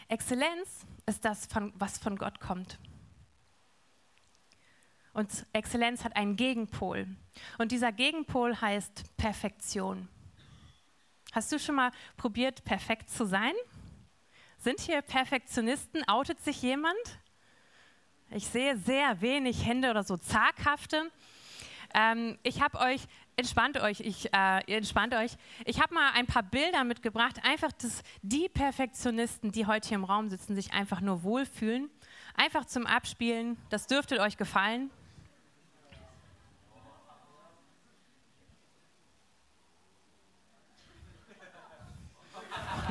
Exzellenz 0.08 0.86
ist 1.06 1.24
das, 1.24 1.48
was 1.74 1.98
von 1.98 2.16
Gott 2.16 2.40
kommt. 2.40 2.78
Und 5.12 5.46
Exzellenz 5.52 6.04
hat 6.04 6.14
einen 6.14 6.36
Gegenpol. 6.36 7.06
Und 7.58 7.72
dieser 7.72 7.90
Gegenpol 7.90 8.60
heißt 8.60 9.16
Perfektion. 9.16 10.08
Hast 11.32 11.50
du 11.52 11.58
schon 11.58 11.74
mal 11.74 11.90
probiert, 12.16 12.64
perfekt 12.64 13.10
zu 13.10 13.24
sein? 13.24 13.54
Sind 14.58 14.80
hier 14.80 15.02
Perfektionisten? 15.02 16.06
Outet 16.08 16.40
sich 16.40 16.62
jemand? 16.62 16.96
Ich 18.30 18.46
sehe 18.46 18.76
sehr 18.76 19.20
wenig 19.20 19.64
Hände 19.64 19.90
oder 19.90 20.02
so 20.02 20.16
zaghafte. 20.16 21.10
Ähm, 21.94 22.38
ich 22.42 22.60
habe 22.60 22.78
euch, 22.80 23.02
entspannt 23.36 23.78
euch, 23.78 24.00
ich, 24.00 24.32
äh, 24.32 24.60
entspannt 24.66 25.14
euch. 25.14 25.32
Ich 25.66 25.80
habe 25.80 25.94
mal 25.94 26.10
ein 26.14 26.26
paar 26.26 26.42
Bilder 26.42 26.84
mitgebracht, 26.84 27.36
einfach, 27.42 27.70
dass 27.72 28.02
die 28.22 28.48
Perfektionisten, 28.48 29.52
die 29.52 29.66
heute 29.66 29.88
hier 29.88 29.96
im 29.96 30.04
Raum 30.04 30.30
sitzen, 30.30 30.54
sich 30.54 30.72
einfach 30.72 31.02
nur 31.02 31.22
wohlfühlen. 31.22 31.90
Einfach 32.34 32.64
zum 32.64 32.86
Abspielen, 32.86 33.58
das 33.68 33.86
dürfte 33.86 34.20
euch 34.20 34.38
gefallen. 34.38 34.90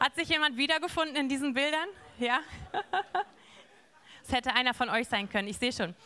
Hat 0.00 0.14
sich 0.16 0.28
jemand 0.28 0.56
wiedergefunden 0.56 1.14
in 1.16 1.28
diesen 1.28 1.54
Bildern? 1.54 1.88
Ja? 2.18 2.40
Es 4.24 4.32
hätte 4.32 4.54
einer 4.54 4.72
von 4.72 4.88
euch 4.88 5.08
sein 5.08 5.28
können, 5.28 5.48
ich 5.48 5.58
sehe 5.58 5.72
schon. 5.72 5.96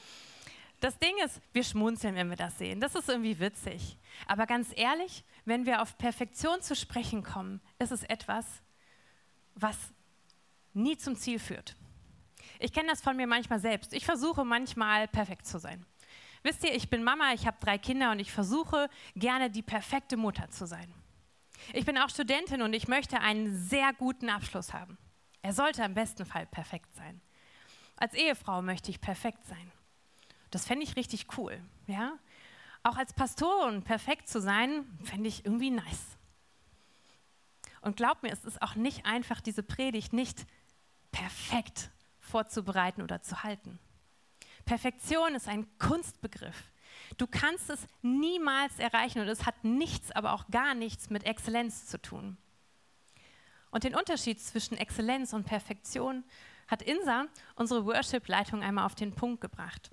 Das 0.80 0.98
Ding 0.98 1.14
ist, 1.24 1.40
wir 1.52 1.64
schmunzeln, 1.64 2.14
wenn 2.14 2.28
wir 2.28 2.36
das 2.36 2.58
sehen. 2.58 2.80
Das 2.80 2.94
ist 2.94 3.08
irgendwie 3.08 3.38
witzig. 3.38 3.96
Aber 4.26 4.46
ganz 4.46 4.68
ehrlich, 4.76 5.24
wenn 5.44 5.64
wir 5.64 5.80
auf 5.80 5.96
Perfektion 5.96 6.60
zu 6.60 6.76
sprechen 6.76 7.22
kommen, 7.22 7.60
ist 7.78 7.92
es 7.92 8.02
etwas, 8.02 8.44
was 9.54 9.76
nie 10.74 10.96
zum 10.96 11.16
Ziel 11.16 11.38
führt. 11.38 11.76
Ich 12.58 12.72
kenne 12.72 12.88
das 12.88 13.00
von 13.00 13.16
mir 13.16 13.26
manchmal 13.26 13.58
selbst. 13.58 13.92
Ich 13.92 14.04
versuche 14.04 14.44
manchmal 14.44 15.08
perfekt 15.08 15.46
zu 15.46 15.58
sein. 15.58 15.84
Wisst 16.42 16.62
ihr, 16.62 16.74
ich 16.74 16.90
bin 16.90 17.02
Mama, 17.02 17.32
ich 17.32 17.46
habe 17.46 17.56
drei 17.60 17.78
Kinder 17.78 18.12
und 18.12 18.20
ich 18.20 18.30
versuche 18.30 18.88
gerne 19.14 19.50
die 19.50 19.62
perfekte 19.62 20.16
Mutter 20.16 20.48
zu 20.50 20.66
sein. 20.66 20.92
Ich 21.72 21.84
bin 21.84 21.98
auch 21.98 22.10
Studentin 22.10 22.62
und 22.62 22.72
ich 22.72 22.86
möchte 22.86 23.20
einen 23.20 23.56
sehr 23.56 23.92
guten 23.94 24.28
Abschluss 24.28 24.72
haben. 24.72 24.98
Er 25.42 25.52
sollte 25.52 25.82
im 25.82 25.94
besten 25.94 26.24
Fall 26.24 26.46
perfekt 26.46 26.94
sein. 26.94 27.20
Als 27.96 28.14
Ehefrau 28.14 28.62
möchte 28.62 28.90
ich 28.90 29.00
perfekt 29.00 29.44
sein. 29.46 29.72
Das 30.50 30.66
fände 30.66 30.84
ich 30.84 30.96
richtig 30.96 31.26
cool. 31.36 31.60
Ja? 31.86 32.18
Auch 32.82 32.96
als 32.96 33.12
Pastorin 33.12 33.82
perfekt 33.82 34.28
zu 34.28 34.40
sein, 34.40 34.84
fände 35.02 35.28
ich 35.28 35.44
irgendwie 35.44 35.70
nice. 35.70 36.16
Und 37.80 37.96
glaub 37.96 38.22
mir, 38.22 38.32
es 38.32 38.44
ist 38.44 38.62
auch 38.62 38.74
nicht 38.74 39.06
einfach, 39.06 39.40
diese 39.40 39.62
Predigt 39.62 40.12
nicht 40.12 40.46
perfekt 41.12 41.90
vorzubereiten 42.18 43.02
oder 43.02 43.22
zu 43.22 43.42
halten. 43.42 43.78
Perfektion 44.64 45.34
ist 45.34 45.48
ein 45.48 45.66
Kunstbegriff. 45.78 46.64
Du 47.16 47.26
kannst 47.26 47.70
es 47.70 47.86
niemals 48.02 48.78
erreichen 48.78 49.20
und 49.20 49.28
es 49.28 49.46
hat 49.46 49.64
nichts, 49.64 50.10
aber 50.10 50.32
auch 50.32 50.48
gar 50.48 50.74
nichts 50.74 51.10
mit 51.10 51.24
Exzellenz 51.24 51.86
zu 51.86 52.00
tun. 52.00 52.36
Und 53.70 53.84
den 53.84 53.94
Unterschied 53.94 54.40
zwischen 54.40 54.76
Exzellenz 54.76 55.32
und 55.32 55.44
Perfektion 55.44 56.24
hat 56.66 56.82
Insa, 56.82 57.26
unsere 57.54 57.84
Worship-Leitung, 57.84 58.62
einmal 58.62 58.86
auf 58.86 58.94
den 58.94 59.14
Punkt 59.14 59.40
gebracht. 59.40 59.90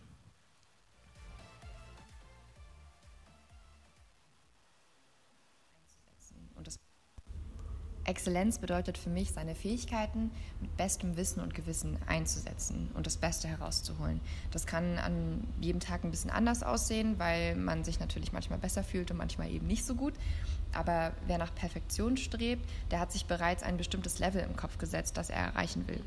Exzellenz 8.05 8.57
bedeutet 8.57 8.97
für 8.97 9.09
mich, 9.09 9.31
seine 9.31 9.55
Fähigkeiten 9.55 10.31
mit 10.59 10.75
bestem 10.75 11.15
Wissen 11.15 11.39
und 11.39 11.55
Gewissen 11.55 11.97
einzusetzen 12.05 12.89
und 12.95 13.07
das 13.07 13.17
Beste 13.17 13.47
herauszuholen. 13.47 14.19
Das 14.51 14.65
kann 14.65 14.97
an 14.97 15.47
jedem 15.61 15.79
Tag 15.79 16.03
ein 16.03 16.11
bisschen 16.11 16.29
anders 16.29 16.63
aussehen, 16.63 17.17
weil 17.17 17.55
man 17.55 17.83
sich 17.83 17.99
natürlich 17.99 18.33
manchmal 18.33 18.59
besser 18.59 18.83
fühlt 18.83 19.09
und 19.11 19.17
manchmal 19.17 19.49
eben 19.49 19.67
nicht 19.67 19.85
so 19.85 19.95
gut. 19.95 20.13
Aber 20.73 21.13
wer 21.27 21.37
nach 21.37 21.53
Perfektion 21.55 22.17
strebt, 22.17 22.67
der 22.91 22.99
hat 22.99 23.11
sich 23.11 23.25
bereits 23.25 23.63
ein 23.63 23.77
bestimmtes 23.77 24.19
Level 24.19 24.41
im 24.41 24.57
Kopf 24.57 24.77
gesetzt, 24.77 25.17
das 25.17 25.29
er 25.29 25.37
erreichen 25.37 25.87
will. 25.87 26.01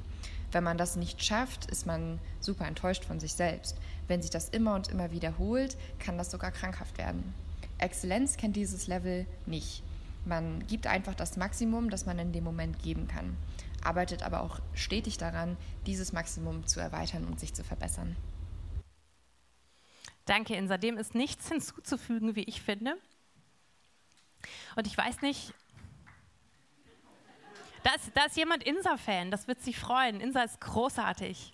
Wenn 0.52 0.64
man 0.64 0.78
das 0.78 0.96
nicht 0.96 1.24
schafft, 1.24 1.70
ist 1.70 1.86
man 1.86 2.18
super 2.40 2.66
enttäuscht 2.66 3.04
von 3.04 3.20
sich 3.20 3.34
selbst. 3.34 3.76
Wenn 4.06 4.22
sich 4.22 4.30
das 4.30 4.48
immer 4.48 4.74
und 4.74 4.88
immer 4.88 5.12
wiederholt, 5.12 5.76
kann 5.98 6.18
das 6.18 6.30
sogar 6.30 6.50
krankhaft 6.50 6.98
werden. 6.98 7.34
Exzellenz 7.78 8.36
kennt 8.36 8.56
dieses 8.56 8.86
Level 8.86 9.26
nicht. 9.46 9.82
Man 10.26 10.66
gibt 10.66 10.86
einfach 10.88 11.14
das 11.14 11.36
Maximum, 11.36 11.88
das 11.88 12.04
man 12.04 12.18
in 12.18 12.32
dem 12.32 12.42
Moment 12.42 12.82
geben 12.82 13.06
kann, 13.06 13.36
arbeitet 13.82 14.24
aber 14.24 14.40
auch 14.40 14.60
stetig 14.74 15.18
daran, 15.18 15.56
dieses 15.86 16.12
Maximum 16.12 16.66
zu 16.66 16.80
erweitern 16.80 17.24
und 17.24 17.38
sich 17.38 17.54
zu 17.54 17.62
verbessern. 17.62 18.16
Danke, 20.24 20.56
Insa. 20.56 20.76
Dem 20.76 20.98
ist 20.98 21.14
nichts 21.14 21.48
hinzuzufügen, 21.48 22.34
wie 22.34 22.42
ich 22.42 22.60
finde. 22.60 22.96
Und 24.74 24.88
ich 24.88 24.98
weiß 24.98 25.22
nicht, 25.22 25.54
da 27.84 27.94
ist, 27.94 28.10
da 28.14 28.24
ist 28.24 28.36
jemand 28.36 28.64
Insa-Fan, 28.64 29.30
das 29.30 29.46
wird 29.46 29.62
sich 29.62 29.78
freuen. 29.78 30.20
Insa 30.20 30.42
ist 30.42 30.60
großartig. 30.60 31.52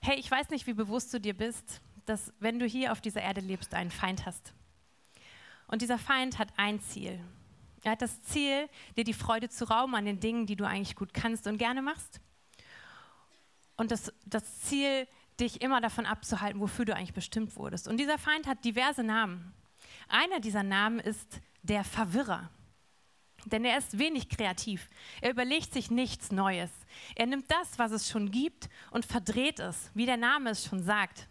Hey, 0.00 0.18
ich 0.18 0.28
weiß 0.28 0.50
nicht, 0.50 0.66
wie 0.66 0.74
bewusst 0.74 1.14
du 1.14 1.20
dir 1.20 1.36
bist, 1.36 1.80
dass 2.04 2.32
wenn 2.40 2.58
du 2.58 2.66
hier 2.66 2.90
auf 2.90 3.00
dieser 3.00 3.22
Erde 3.22 3.40
lebst, 3.40 3.74
einen 3.74 3.92
Feind 3.92 4.26
hast. 4.26 4.52
Und 5.66 5.82
dieser 5.82 5.98
Feind 5.98 6.38
hat 6.38 6.48
ein 6.56 6.80
Ziel. 6.80 7.20
Er 7.82 7.92
hat 7.92 8.02
das 8.02 8.22
Ziel, 8.22 8.68
dir 8.96 9.04
die 9.04 9.12
Freude 9.12 9.48
zu 9.48 9.64
rauben 9.64 9.94
an 9.94 10.04
den 10.04 10.20
Dingen, 10.20 10.46
die 10.46 10.56
du 10.56 10.66
eigentlich 10.66 10.96
gut 10.96 11.14
kannst 11.14 11.46
und 11.46 11.58
gerne 11.58 11.82
machst. 11.82 12.20
Und 13.76 13.90
das, 13.90 14.12
das 14.24 14.60
Ziel, 14.60 15.06
dich 15.38 15.60
immer 15.60 15.80
davon 15.80 16.06
abzuhalten, 16.06 16.60
wofür 16.60 16.84
du 16.84 16.94
eigentlich 16.94 17.12
bestimmt 17.12 17.56
wurdest. 17.56 17.88
Und 17.88 17.98
dieser 17.98 18.18
Feind 18.18 18.46
hat 18.46 18.64
diverse 18.64 19.02
Namen. 19.02 19.52
Einer 20.08 20.40
dieser 20.40 20.62
Namen 20.62 20.98
ist 20.98 21.40
der 21.62 21.84
Verwirrer. 21.84 22.50
Denn 23.44 23.64
er 23.64 23.78
ist 23.78 23.98
wenig 23.98 24.28
kreativ. 24.28 24.88
Er 25.20 25.30
überlegt 25.30 25.72
sich 25.72 25.90
nichts 25.90 26.32
Neues. 26.32 26.70
Er 27.14 27.26
nimmt 27.26 27.50
das, 27.50 27.78
was 27.78 27.92
es 27.92 28.08
schon 28.08 28.30
gibt, 28.30 28.68
und 28.90 29.04
verdreht 29.04 29.60
es, 29.60 29.90
wie 29.94 30.06
der 30.06 30.16
Name 30.16 30.50
es 30.50 30.64
schon 30.64 30.82
sagt. 30.82 31.28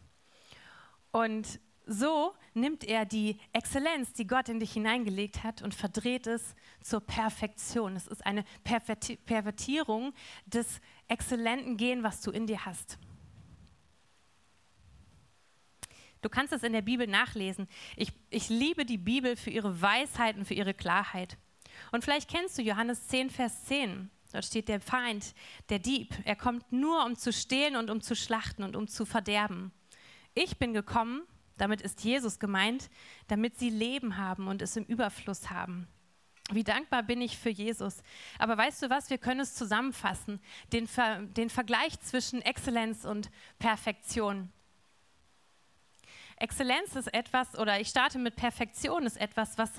Und 1.11 1.59
so 1.85 2.33
nimmt 2.53 2.83
er 2.83 3.05
die 3.05 3.39
Exzellenz, 3.53 4.13
die 4.13 4.27
Gott 4.27 4.49
in 4.49 4.59
dich 4.59 4.73
hineingelegt 4.73 5.43
hat, 5.43 5.61
und 5.61 5.73
verdreht 5.73 6.27
es 6.27 6.55
zur 6.81 7.01
Perfektion. 7.01 7.95
Es 7.95 8.07
ist 8.07 8.25
eine 8.25 8.43
Pervertierung 8.63 10.13
des 10.45 10.79
exzellenten 11.07 11.77
Gehen, 11.77 12.03
was 12.03 12.21
du 12.21 12.31
in 12.31 12.47
dir 12.47 12.65
hast. 12.65 12.97
Du 16.21 16.29
kannst 16.29 16.53
es 16.53 16.63
in 16.63 16.73
der 16.73 16.81
Bibel 16.81 17.05
nachlesen. 17.05 17.67
Ich, 17.95 18.11
ich 18.31 18.49
liebe 18.49 18.83
die 18.83 18.97
Bibel 18.97 19.35
für 19.35 19.51
ihre 19.51 19.79
Weisheit 19.79 20.35
und 20.37 20.45
für 20.45 20.55
ihre 20.55 20.73
Klarheit. 20.73 21.37
Und 21.91 22.03
vielleicht 22.03 22.29
kennst 22.29 22.57
du 22.57 22.63
Johannes 22.63 23.07
10, 23.07 23.29
Vers 23.29 23.65
10. 23.65 24.09
Dort 24.31 24.43
steht 24.43 24.67
der 24.67 24.81
Feind, 24.81 25.35
der 25.69 25.79
Dieb. 25.79 26.13
Er 26.25 26.35
kommt 26.35 26.71
nur, 26.71 27.05
um 27.05 27.15
zu 27.15 27.31
stehlen 27.31 27.75
und 27.75 27.91
um 27.91 28.01
zu 28.01 28.15
schlachten 28.15 28.63
und 28.63 28.75
um 28.75 28.87
zu 28.87 29.05
verderben. 29.05 29.71
Ich 30.33 30.57
bin 30.57 30.73
gekommen, 30.73 31.21
damit 31.57 31.81
ist 31.81 32.03
Jesus 32.03 32.39
gemeint, 32.39 32.89
damit 33.27 33.57
sie 33.57 33.69
Leben 33.69 34.17
haben 34.17 34.47
und 34.47 34.62
es 34.62 34.75
im 34.75 34.85
Überfluss 34.85 35.50
haben. 35.50 35.88
Wie 36.51 36.63
dankbar 36.63 37.01
bin 37.01 37.21
ich 37.21 37.38
für 37.38 37.50
Jesus. 37.50 38.03
Aber 38.38 38.57
weißt 38.57 38.83
du 38.83 38.89
was, 38.89 39.09
wir 39.09 39.17
können 39.17 39.39
es 39.39 39.55
zusammenfassen, 39.55 40.39
den, 40.74 40.88
Ver 40.88 41.21
den 41.24 41.50
Vergleich 41.50 42.00
zwischen 42.01 42.41
Exzellenz 42.41 43.03
und 43.03 43.31
Perfektion. 43.57 44.51
Exzellenz 46.38 46.95
ist 46.95 47.12
etwas, 47.13 47.57
oder 47.57 47.79
ich 47.79 47.88
starte 47.88 48.19
mit 48.19 48.35
Perfektion, 48.35 49.05
ist 49.05 49.17
etwas, 49.17 49.57
was, 49.57 49.71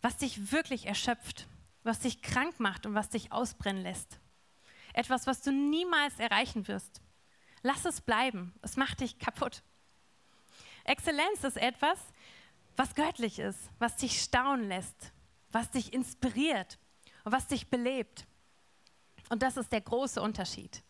was 0.00 0.16
dich 0.16 0.52
wirklich 0.52 0.86
erschöpft, 0.86 1.46
was 1.82 2.00
dich 2.00 2.22
krank 2.22 2.58
macht 2.58 2.86
und 2.86 2.94
was 2.94 3.10
dich 3.10 3.32
ausbrennen 3.32 3.82
lässt. 3.82 4.18
Etwas, 4.94 5.26
was 5.26 5.42
du 5.42 5.52
niemals 5.52 6.18
erreichen 6.20 6.68
wirst. 6.68 7.02
Lass 7.62 7.84
es 7.84 8.00
bleiben, 8.00 8.54
es 8.62 8.76
macht 8.76 9.00
dich 9.00 9.18
kaputt. 9.18 9.62
Exzellenz 10.84 11.44
ist 11.44 11.56
etwas, 11.56 11.98
was 12.76 12.94
göttlich 12.94 13.38
ist, 13.38 13.58
was 13.78 13.96
dich 13.96 14.20
staunen 14.20 14.68
lässt, 14.68 15.12
was 15.50 15.70
dich 15.70 15.92
inspiriert 15.92 16.78
und 17.24 17.32
was 17.32 17.46
dich 17.46 17.68
belebt. 17.68 18.26
Und 19.30 19.42
das 19.42 19.56
ist 19.56 19.72
der 19.72 19.80
große 19.80 20.20
Unterschied. 20.20 20.82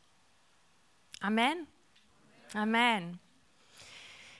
Amen. 1.20 1.66
Amen. 2.52 3.18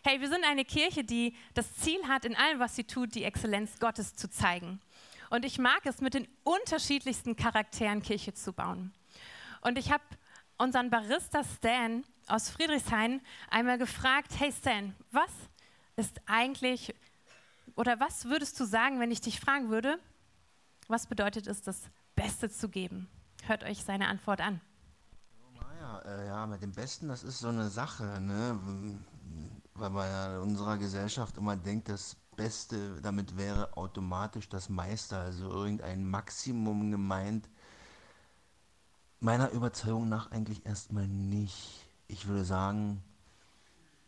Hey, 0.03 0.21
wir 0.21 0.29
sind 0.29 0.45
eine 0.45 0.65
Kirche, 0.65 1.03
die 1.03 1.35
das 1.55 1.75
Ziel 1.77 2.07
hat, 2.07 2.25
in 2.25 2.37
allem, 2.37 2.59
was 2.59 2.77
sie 2.77 2.85
tut, 2.85 3.15
die 3.15 3.25
Exzellenz 3.25 3.79
Gottes 3.79 4.15
zu 4.15 4.29
zeigen. 4.29 4.81
Und 5.31 5.45
ich 5.45 5.59
mag 5.59 5.87
es, 5.87 6.01
mit 6.01 6.15
den 6.15 6.29
unterschiedlichsten 6.43 7.37
Charakteren 7.37 8.03
Kirche 8.03 8.35
zu 8.35 8.53
bauen. 8.53 8.93
Und 9.63 9.79
ich 9.79 9.91
habe 9.91 10.05
unseren 10.59 10.91
Barista 10.91 11.43
Stan 11.43 12.05
aus 12.29 12.51
Friedrichshain 12.51 13.21
einmal 13.51 13.79
gefragt, 13.79 14.33
hey 14.39 14.53
Stan, 14.53 14.95
was 15.11 15.31
ist 15.97 16.21
eigentlich, 16.27 16.95
oder 17.77 18.01
was 18.01 18.27
würdest 18.27 18.59
du 18.61 18.65
sagen, 18.65 19.01
wenn 19.01 19.11
ich 19.11 19.21
dich 19.21 19.41
fragen 19.41 19.71
würde, 19.71 19.99
was 20.89 21.07
bedeutet 21.07 21.47
es, 21.47 21.63
das 21.63 21.83
Beste 22.15 22.51
zu 22.51 22.69
geben? 22.69 23.09
Hört 23.45 23.65
euch 23.65 23.85
seine 23.85 24.09
Antwort 24.09 24.41
an. 24.41 24.61
Naja, 25.55 25.99
äh, 26.01 26.27
ja, 26.27 26.47
mit 26.47 26.63
dem 26.63 26.73
Besten, 26.73 27.09
das 27.09 27.23
ist 27.23 27.39
so 27.39 27.49
eine 27.49 27.69
Sache. 27.69 28.21
Ne? 28.21 28.59
weil 29.75 29.91
man 29.91 30.09
ja 30.09 30.37
in 30.37 30.43
unserer 30.43 30.79
Gesellschaft 30.79 31.37
immer 31.37 31.57
denkt, 31.57 31.89
das 31.89 32.17
Beste 32.37 33.01
damit 33.03 33.37
wäre 33.37 33.77
automatisch 33.77 34.49
das 34.49 34.69
Meister, 34.69 35.21
also 35.21 35.51
irgendein 35.51 36.09
Maximum 36.09 36.91
gemeint. 36.91 37.49
Meiner 39.21 39.51
Überzeugung 39.51 40.09
nach 40.09 40.31
eigentlich 40.31 40.67
erstmal 40.67 41.09
nicht. 41.09 41.84
Ich 42.07 42.27
würde 42.27 42.45
sagen, 42.45 43.03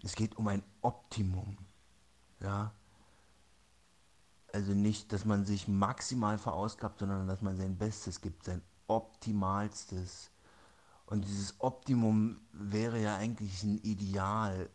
es 0.02 0.14
geht 0.14 0.36
um 0.36 0.48
ein 0.48 0.62
Optimum. 0.82 1.56
Ja? 2.40 2.72
Also 4.52 4.72
nicht, 4.72 5.12
dass 5.12 5.24
man 5.24 5.44
sich 5.44 5.68
maximal 5.68 6.38
verausgabt, 6.38 7.00
sondern 7.00 7.26
dass 7.26 7.42
man 7.42 7.56
sein 7.56 7.76
Bestes 7.76 8.20
gibt, 8.20 8.44
sein 8.44 8.62
Optimalstes. 8.86 10.30
Und 11.06 11.24
dieses 11.24 11.60
Optimum 11.60 12.40
wäre 12.52 13.00
ja 13.00 13.16
eigentlich 13.16 13.62
ein 13.62 13.78
Ideal, 13.78 14.68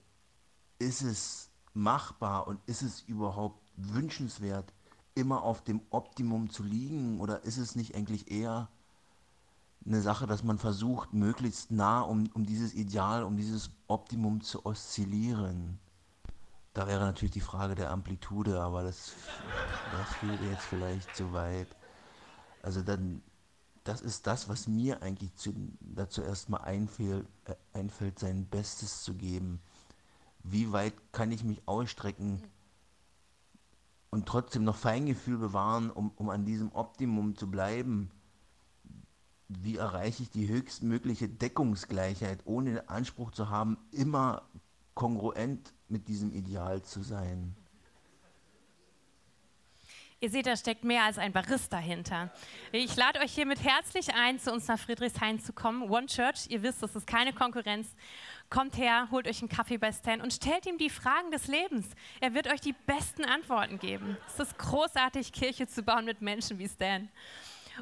ist 0.79 1.01
es 1.01 1.49
machbar 1.73 2.47
und 2.47 2.59
ist 2.67 2.81
es 2.81 3.01
überhaupt 3.01 3.61
wünschenswert, 3.75 4.73
immer 5.15 5.43
auf 5.43 5.63
dem 5.63 5.81
Optimum 5.89 6.49
zu 6.49 6.63
liegen 6.63 7.19
oder 7.19 7.43
ist 7.43 7.57
es 7.57 7.75
nicht 7.75 7.95
eigentlich 7.95 8.31
eher 8.31 8.69
eine 9.85 10.01
Sache, 10.01 10.27
dass 10.27 10.43
man 10.43 10.57
versucht, 10.57 11.13
möglichst 11.13 11.71
nah 11.71 12.01
um, 12.01 12.29
um 12.33 12.45
dieses 12.45 12.73
Ideal, 12.73 13.23
um 13.23 13.37
dieses 13.37 13.71
Optimum 13.87 14.41
zu 14.41 14.65
oszillieren? 14.65 15.79
Da 16.73 16.87
wäre 16.87 17.01
natürlich 17.01 17.31
die 17.31 17.41
Frage 17.41 17.75
der 17.75 17.91
Amplitude, 17.91 18.61
aber 18.61 18.83
das, 18.83 19.13
das 19.91 20.15
führt 20.19 20.41
jetzt 20.49 20.63
vielleicht 20.63 21.15
zu 21.15 21.33
weit. 21.33 21.67
Also 22.61 22.81
dann, 22.81 23.21
das 23.83 24.01
ist 24.01 24.27
das, 24.27 24.47
was 24.47 24.67
mir 24.67 25.01
eigentlich 25.01 25.35
zu, 25.35 25.53
dazu 25.81 26.21
erstmal 26.21 26.61
einfällt, 26.61 27.27
äh, 27.45 27.55
einfällt, 27.73 28.19
sein 28.19 28.45
Bestes 28.45 29.03
zu 29.03 29.15
geben 29.15 29.59
wie 30.43 30.71
weit 30.71 30.93
kann 31.11 31.31
ich 31.31 31.43
mich 31.43 31.61
ausstrecken 31.67 32.41
und 34.09 34.27
trotzdem 34.27 34.63
noch 34.63 34.75
Feingefühl 34.75 35.37
bewahren, 35.37 35.89
um, 35.89 36.11
um 36.15 36.29
an 36.29 36.45
diesem 36.45 36.71
Optimum 36.73 37.35
zu 37.35 37.49
bleiben. 37.49 38.11
Wie 39.59 39.75
erreiche 39.75 40.23
ich 40.23 40.29
die 40.29 40.47
höchstmögliche 40.47 41.27
Deckungsgleichheit, 41.27 42.39
ohne 42.45 42.75
den 42.75 42.89
Anspruch 42.89 43.31
zu 43.31 43.49
haben, 43.49 43.77
immer 43.91 44.43
kongruent 44.93 45.73
mit 45.89 46.07
diesem 46.07 46.31
Ideal 46.31 46.81
zu 46.83 47.03
sein? 47.03 47.55
Ihr 50.21 50.29
seht, 50.29 50.45
da 50.45 50.55
steckt 50.55 50.83
mehr 50.83 51.03
als 51.03 51.17
ein 51.17 51.33
Barista 51.33 51.77
hinter. 51.77 52.31
Ich 52.71 52.95
lade 52.95 53.19
euch 53.19 53.33
hiermit 53.33 53.63
herzlich 53.63 54.13
ein, 54.13 54.39
zu 54.39 54.53
uns 54.53 54.67
nach 54.67 54.79
Friedrichshain 54.79 55.39
zu 55.39 55.51
kommen. 55.51 55.89
One 55.89 56.05
Church, 56.05 56.45
ihr 56.49 56.61
wisst, 56.61 56.83
das 56.83 56.95
ist 56.95 57.07
keine 57.07 57.33
Konkurrenz. 57.33 57.87
Kommt 58.49 58.77
her, 58.77 59.07
holt 59.09 59.27
euch 59.27 59.41
einen 59.41 59.49
Kaffee 59.49 59.77
bei 59.77 59.91
Stan 59.91 60.21
und 60.21 60.31
stellt 60.31 60.65
ihm 60.67 60.77
die 60.77 60.91
Fragen 60.91 61.31
des 61.31 61.47
Lebens. 61.47 61.87
Er 62.19 62.35
wird 62.35 62.47
euch 62.47 62.61
die 62.61 62.75
besten 62.85 63.25
Antworten 63.25 63.79
geben. 63.79 64.15
Es 64.27 64.39
ist 64.39 64.57
großartig, 64.59 65.33
Kirche 65.33 65.67
zu 65.67 65.81
bauen 65.81 66.05
mit 66.05 66.21
Menschen 66.21 66.59
wie 66.59 66.69
Stan. 66.69 67.09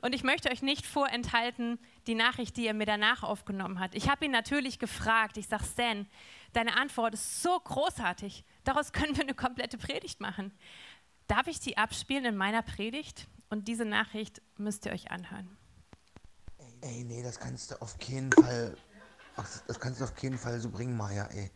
Und 0.02 0.14
ich 0.14 0.24
möchte 0.24 0.50
euch 0.50 0.62
nicht 0.62 0.86
vorenthalten, 0.86 1.80
die 2.08 2.16
Nachricht, 2.16 2.58
die 2.58 2.68
er 2.68 2.74
mir 2.74 2.86
danach 2.86 3.24
aufgenommen 3.24 3.80
hat. 3.80 3.96
Ich 3.96 4.10
habe 4.10 4.26
ihn 4.26 4.32
natürlich 4.32 4.80
gefragt. 4.80 5.38
Ich 5.38 5.48
sage, 5.48 5.64
Stan, 5.64 6.08
deine 6.54 6.76
Antwort 6.78 7.14
ist 7.14 7.42
so 7.42 7.60
großartig. 7.60 8.44
Daraus 8.64 8.92
können 8.92 9.16
wir 9.16 9.24
eine 9.24 9.34
komplette 9.34 9.78
Predigt 9.78 10.22
machen. 10.22 10.54
Darf 11.28 11.48
ich 11.48 11.60
die 11.60 11.78
abspielen 11.78 12.26
in 12.26 12.38
meiner 12.38 12.62
Predigt? 12.62 13.28
Und 13.50 13.68
diese 13.68 13.86
Nachricht 13.86 14.42
müsst 14.58 14.86
ihr 14.86 14.92
euch 14.92 15.12
anhören. 15.12 15.58
Ey, 16.82 17.04
nee, 17.04 17.24
das 17.24 17.40
kannst 17.40 17.72
du 17.72 17.82
auf 17.82 17.98
keinen 17.98 18.32
Fall. 18.32 18.78
Ach, 19.36 19.48
das 19.68 19.80
kannst 19.80 20.00
du 20.00 20.06
auf 20.06 20.16
keinen 20.16 20.38
Fall 20.38 20.60
so 20.60 20.70
bringen, 20.70 20.96
Maja, 20.96 21.26
ey. 21.26 21.52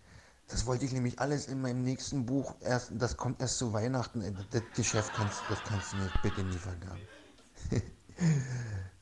Das 0.48 0.66
wollte 0.66 0.86
ich 0.86 0.92
nämlich 0.92 1.20
alles 1.20 1.48
in 1.48 1.62
meinem 1.62 1.84
nächsten 1.84 2.26
Buch 2.26 2.56
erst, 2.62 2.92
das 2.96 3.16
kommt 3.16 3.40
erst 3.42 3.58
zu 3.58 3.72
Weihnachten. 3.74 4.22
Ey, 4.22 4.34
das 4.52 4.64
Geschäft 4.76 5.14
kannst, 5.14 5.42
das 5.50 5.64
kannst 5.64 5.94
du 5.94 5.98
mir 5.98 6.12
bitte 6.22 6.44
nie 6.44 6.58
vergaben. 6.58 7.02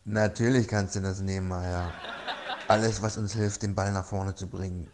Natürlich 0.05 0.67
kannst 0.67 0.95
du 0.95 1.01
das 1.01 1.21
nehmen, 1.21 1.47
Maja. 1.47 1.91
Alles, 2.67 3.01
was 3.01 3.17
uns 3.17 3.33
hilft, 3.33 3.63
den 3.63 3.75
Ball 3.75 3.91
nach 3.91 4.05
vorne 4.05 4.33
zu 4.35 4.47
bringen, 4.47 4.89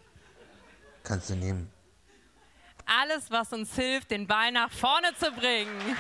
kannst 1.04 1.30
du 1.30 1.36
nehmen 1.36 1.72
alles, 2.88 3.30
was 3.30 3.54
uns 3.54 3.76
hilft, 3.76 4.12
den 4.12 4.28
Ball 4.28 4.52
nach 4.52 4.72
vorne 4.72 5.14
zu 5.16 5.32
bringen. 5.32 5.98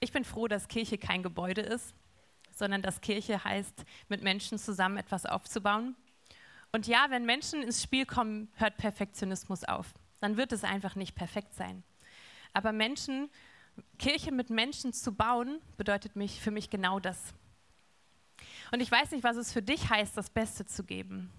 Ich 0.00 0.12
bin 0.12 0.24
froh, 0.24 0.48
dass 0.48 0.68
Kirche 0.68 0.98
kein 0.98 1.22
Gebäude 1.22 1.60
ist, 1.60 1.94
sondern 2.54 2.82
dass 2.82 3.00
Kirche 3.00 3.42
heißt, 3.42 3.84
mit 4.08 4.22
Menschen 4.22 4.58
zusammen 4.58 4.96
etwas 4.96 5.26
aufzubauen. 5.26 5.96
Und 6.72 6.86
ja, 6.86 7.06
wenn 7.08 7.24
Menschen 7.24 7.62
ins 7.62 7.82
Spiel 7.82 8.04
kommen, 8.04 8.48
hört 8.54 8.76
Perfektionismus 8.76 9.64
auf. 9.64 9.94
Dann 10.20 10.36
wird 10.36 10.52
es 10.52 10.64
einfach 10.64 10.96
nicht 10.96 11.14
perfekt 11.14 11.54
sein. 11.54 11.82
Aber 12.52 12.72
Menschen, 12.72 13.30
Kirche 13.98 14.32
mit 14.32 14.50
Menschen 14.50 14.92
zu 14.92 15.12
bauen, 15.14 15.60
bedeutet 15.76 16.16
mich, 16.16 16.40
für 16.40 16.50
mich 16.50 16.70
genau 16.70 17.00
das. 17.00 17.34
Und 18.70 18.80
ich 18.80 18.90
weiß 18.90 19.12
nicht, 19.12 19.24
was 19.24 19.36
es 19.36 19.52
für 19.52 19.62
dich 19.62 19.88
heißt, 19.88 20.16
das 20.16 20.30
Beste 20.30 20.66
zu 20.66 20.84
geben. 20.84 21.30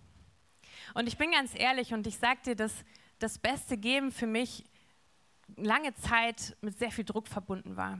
Und 0.93 1.07
ich 1.07 1.17
bin 1.17 1.31
ganz 1.31 1.51
ehrlich 1.53 1.93
und 1.93 2.07
ich 2.07 2.17
sage 2.17 2.39
dir, 2.45 2.55
dass 2.55 2.73
das 3.19 3.37
beste 3.37 3.77
Geben 3.77 4.11
für 4.11 4.27
mich 4.27 4.65
lange 5.57 5.93
Zeit 5.95 6.55
mit 6.61 6.77
sehr 6.77 6.91
viel 6.91 7.05
Druck 7.05 7.27
verbunden 7.27 7.75
war. 7.75 7.99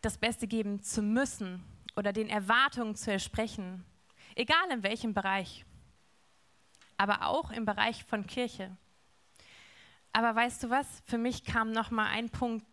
Das 0.00 0.18
Beste 0.18 0.46
geben 0.46 0.82
zu 0.82 1.02
müssen 1.02 1.62
oder 1.96 2.12
den 2.12 2.28
Erwartungen 2.28 2.94
zu 2.94 3.10
entsprechen, 3.10 3.84
egal 4.34 4.70
in 4.70 4.82
welchem 4.82 5.14
Bereich, 5.14 5.64
aber 6.96 7.26
auch 7.26 7.50
im 7.50 7.64
Bereich 7.64 8.04
von 8.04 8.26
Kirche. 8.26 8.76
Aber 10.12 10.34
weißt 10.34 10.62
du 10.62 10.70
was? 10.70 11.02
Für 11.06 11.18
mich 11.18 11.44
kam 11.44 11.72
noch 11.72 11.90
mal 11.90 12.06
ein 12.06 12.30
Punkt 12.30 12.64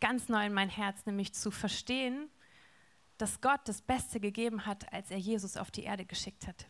ganz 0.00 0.28
neu 0.28 0.46
in 0.46 0.52
mein 0.52 0.68
Herz, 0.68 1.06
nämlich 1.06 1.32
zu 1.32 1.52
verstehen, 1.52 2.28
dass 3.18 3.40
Gott 3.40 3.60
das 3.66 3.82
Beste 3.82 4.18
gegeben 4.18 4.66
hat, 4.66 4.92
als 4.92 5.12
er 5.12 5.18
Jesus 5.18 5.56
auf 5.56 5.70
die 5.70 5.84
Erde 5.84 6.04
geschickt 6.04 6.48
hat. 6.48 6.66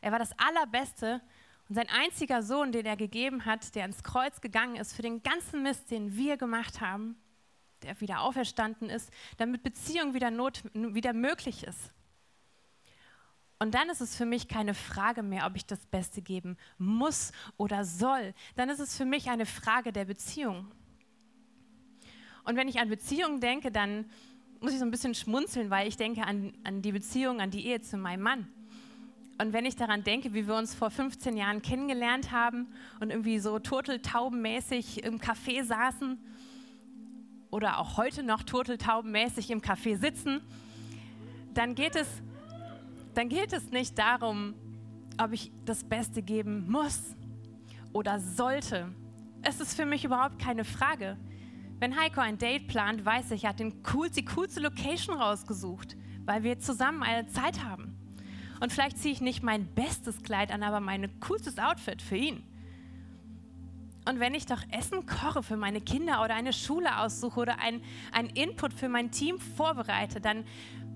Er 0.00 0.10
war 0.10 0.18
das 0.18 0.36
Allerbeste 0.36 1.22
und 1.68 1.76
sein 1.76 1.88
einziger 1.88 2.42
Sohn, 2.42 2.72
den 2.72 2.84
er 2.84 2.96
gegeben 2.96 3.44
hat, 3.44 3.76
der 3.76 3.82
ans 3.82 4.02
Kreuz 4.02 4.40
gegangen 4.40 4.74
ist 4.74 4.92
für 4.92 5.02
den 5.02 5.22
ganzen 5.22 5.62
Mist, 5.62 5.90
den 5.92 6.16
wir 6.16 6.36
gemacht 6.36 6.80
haben, 6.80 7.16
der 7.82 8.00
wieder 8.00 8.22
auferstanden 8.22 8.90
ist, 8.90 9.10
damit 9.36 9.62
Beziehung 9.62 10.14
wieder, 10.14 10.32
not, 10.32 10.64
wieder 10.74 11.12
möglich 11.12 11.62
ist. 11.62 11.92
Und 13.62 13.76
dann 13.76 13.90
ist 13.90 14.00
es 14.00 14.16
für 14.16 14.26
mich 14.26 14.48
keine 14.48 14.74
Frage 14.74 15.22
mehr, 15.22 15.46
ob 15.46 15.54
ich 15.54 15.64
das 15.64 15.86
Beste 15.86 16.20
geben 16.20 16.56
muss 16.78 17.30
oder 17.56 17.84
soll. 17.84 18.34
Dann 18.56 18.68
ist 18.68 18.80
es 18.80 18.96
für 18.96 19.04
mich 19.04 19.30
eine 19.30 19.46
Frage 19.46 19.92
der 19.92 20.04
Beziehung. 20.04 20.66
Und 22.42 22.56
wenn 22.56 22.66
ich 22.66 22.80
an 22.80 22.88
Beziehungen 22.88 23.40
denke, 23.40 23.70
dann 23.70 24.06
muss 24.58 24.72
ich 24.72 24.80
so 24.80 24.84
ein 24.84 24.90
bisschen 24.90 25.14
schmunzeln, 25.14 25.70
weil 25.70 25.86
ich 25.86 25.96
denke 25.96 26.24
an, 26.24 26.52
an 26.64 26.82
die 26.82 26.90
Beziehung, 26.90 27.40
an 27.40 27.52
die 27.52 27.64
Ehe 27.64 27.80
zu 27.80 27.96
meinem 27.98 28.22
Mann. 28.22 28.48
Und 29.38 29.52
wenn 29.52 29.64
ich 29.64 29.76
daran 29.76 30.02
denke, 30.02 30.34
wie 30.34 30.48
wir 30.48 30.56
uns 30.56 30.74
vor 30.74 30.90
15 30.90 31.36
Jahren 31.36 31.62
kennengelernt 31.62 32.32
haben 32.32 32.66
und 32.98 33.10
irgendwie 33.10 33.38
so 33.38 33.60
turteltaubenmäßig 33.60 35.04
im 35.04 35.20
Café 35.20 35.62
saßen 35.62 36.18
oder 37.52 37.78
auch 37.78 37.96
heute 37.96 38.24
noch 38.24 38.42
turteltaubenmäßig 38.42 39.52
im 39.52 39.60
Café 39.60 39.96
sitzen, 39.96 40.40
dann 41.54 41.76
geht 41.76 41.94
es, 41.94 42.08
dann 43.14 43.28
geht 43.28 43.52
es 43.52 43.70
nicht 43.70 43.98
darum, 43.98 44.54
ob 45.20 45.32
ich 45.32 45.52
das 45.64 45.84
Beste 45.84 46.22
geben 46.22 46.70
muss 46.70 47.16
oder 47.92 48.18
sollte. 48.20 48.88
Es 49.42 49.60
ist 49.60 49.74
für 49.74 49.86
mich 49.86 50.04
überhaupt 50.04 50.38
keine 50.38 50.64
Frage. 50.64 51.16
Wenn 51.78 51.98
Heiko 51.98 52.20
ein 52.20 52.38
Date 52.38 52.68
plant, 52.68 53.04
weiß 53.04 53.32
ich, 53.32 53.44
er 53.44 53.50
hat 53.50 53.60
den 53.60 53.82
coolste, 53.82 54.22
die 54.22 54.24
coolste 54.24 54.60
Location 54.60 55.16
rausgesucht, 55.16 55.96
weil 56.24 56.42
wir 56.44 56.58
zusammen 56.58 57.02
eine 57.02 57.26
Zeit 57.26 57.64
haben. 57.64 57.96
Und 58.60 58.72
vielleicht 58.72 58.98
ziehe 58.98 59.12
ich 59.12 59.20
nicht 59.20 59.42
mein 59.42 59.66
bestes 59.74 60.22
Kleid 60.22 60.52
an, 60.52 60.62
aber 60.62 60.78
mein 60.78 61.18
coolstes 61.18 61.58
Outfit 61.58 62.00
für 62.00 62.16
ihn. 62.16 62.44
Und 64.08 64.20
wenn 64.20 64.34
ich 64.34 64.46
doch 64.46 64.62
Essen 64.70 65.06
koche 65.06 65.42
für 65.42 65.56
meine 65.56 65.80
Kinder 65.80 66.22
oder 66.22 66.34
eine 66.34 66.52
Schule 66.52 66.98
aussuche 66.98 67.40
oder 67.40 67.56
einen 67.58 67.82
Input 68.34 68.72
für 68.72 68.88
mein 68.88 69.10
Team 69.10 69.38
vorbereite, 69.38 70.20
dann 70.20 70.44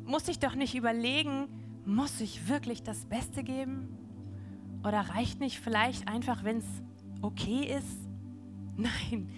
muss 0.04 0.28
ich 0.28 0.38
doch 0.38 0.54
nicht 0.54 0.74
überlegen, 0.74 1.48
muss 1.86 2.20
ich 2.20 2.48
wirklich 2.48 2.82
das 2.82 3.06
Beste 3.06 3.44
geben? 3.44 3.88
Oder 4.84 5.00
reicht 5.00 5.40
nicht 5.40 5.60
vielleicht 5.60 6.08
einfach, 6.08 6.44
wenn 6.44 6.58
es 6.58 6.82
okay 7.22 7.76
ist? 7.78 7.98
Nein, 8.76 9.30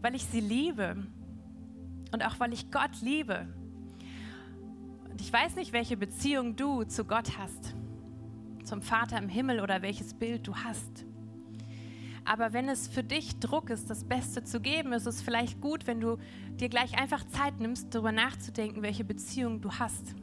weil 0.00 0.14
ich 0.14 0.24
sie 0.24 0.40
liebe 0.40 1.06
und 2.12 2.24
auch 2.24 2.38
weil 2.38 2.52
ich 2.52 2.70
Gott 2.70 3.00
liebe 3.00 3.48
und 5.10 5.20
ich 5.20 5.32
weiß 5.32 5.56
nicht, 5.56 5.72
welche 5.72 5.96
Beziehung 5.96 6.54
du 6.54 6.84
zu 6.84 7.04
Gott 7.04 7.38
hast, 7.38 7.74
zum 8.62 8.82
Vater 8.82 9.18
im 9.18 9.28
Himmel 9.28 9.60
oder 9.60 9.82
welches 9.82 10.14
Bild 10.14 10.46
du 10.46 10.54
hast. 10.54 11.04
Aber 12.24 12.52
wenn 12.52 12.68
es 12.68 12.86
für 12.86 13.02
dich 13.02 13.40
Druck 13.40 13.70
ist, 13.70 13.90
das 13.90 14.04
Beste 14.04 14.44
zu 14.44 14.60
geben, 14.60 14.92
ist 14.92 15.06
es 15.06 15.22
vielleicht 15.22 15.60
gut, 15.60 15.86
wenn 15.86 16.00
du 16.00 16.18
dir 16.60 16.68
gleich 16.68 16.98
einfach 16.98 17.26
Zeit 17.26 17.58
nimmst, 17.58 17.94
darüber 17.94 18.12
nachzudenken, 18.12 18.82
welche 18.82 19.04
Beziehung 19.04 19.60
du 19.60 19.72
hast 19.72 20.14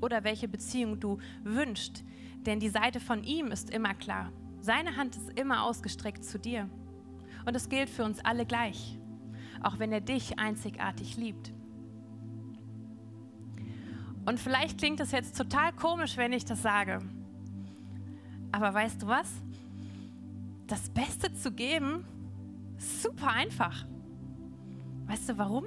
oder 0.00 0.24
welche 0.24 0.48
Beziehung 0.48 1.00
du 1.00 1.18
wünschst. 1.42 2.04
Denn 2.46 2.60
die 2.60 2.68
Seite 2.68 3.00
von 3.00 3.24
ihm 3.24 3.48
ist 3.48 3.70
immer 3.70 3.94
klar. 3.94 4.32
Seine 4.60 4.96
Hand 4.96 5.16
ist 5.16 5.38
immer 5.38 5.64
ausgestreckt 5.64 6.24
zu 6.24 6.38
dir. 6.38 6.68
Und 7.44 7.54
es 7.54 7.68
gilt 7.68 7.88
für 7.88 8.04
uns 8.04 8.24
alle 8.24 8.44
gleich, 8.44 8.98
auch 9.62 9.78
wenn 9.78 9.92
er 9.92 10.00
dich 10.00 10.38
einzigartig 10.38 11.16
liebt. 11.16 11.52
Und 14.24 14.40
vielleicht 14.40 14.78
klingt 14.78 14.98
es 14.98 15.12
jetzt 15.12 15.36
total 15.36 15.72
komisch, 15.72 16.16
wenn 16.16 16.32
ich 16.32 16.44
das 16.44 16.60
sage. 16.60 16.98
Aber 18.50 18.74
weißt 18.74 19.02
du 19.02 19.06
was? 19.06 19.30
Das 20.66 20.90
Beste 20.90 21.32
zu 21.32 21.52
geben, 21.52 22.04
ist 22.76 23.02
super 23.02 23.30
einfach. 23.30 23.86
Weißt 25.06 25.28
du 25.28 25.38
warum? 25.38 25.66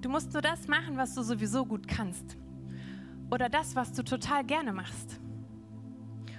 Du 0.00 0.08
musst 0.08 0.32
nur 0.32 0.42
das 0.42 0.68
machen, 0.68 0.96
was 0.96 1.14
du 1.14 1.22
sowieso 1.22 1.66
gut 1.66 1.88
kannst. 1.88 2.36
Oder 3.30 3.48
das, 3.48 3.76
was 3.76 3.92
du 3.92 4.02
total 4.02 4.44
gerne 4.44 4.72
machst. 4.72 5.20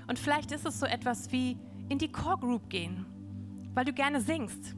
Und 0.08 0.20
vielleicht 0.20 0.52
ist 0.52 0.66
es 0.66 0.80
so 0.80 0.86
etwas 0.86 1.32
wie 1.32 1.58
in 1.90 1.98
die 1.98 2.12
Core 2.12 2.40
Group 2.40 2.70
gehen, 2.70 3.06
weil 3.74 3.86
du 3.86 3.94
gerne 3.94 4.20
singst. 4.20 4.76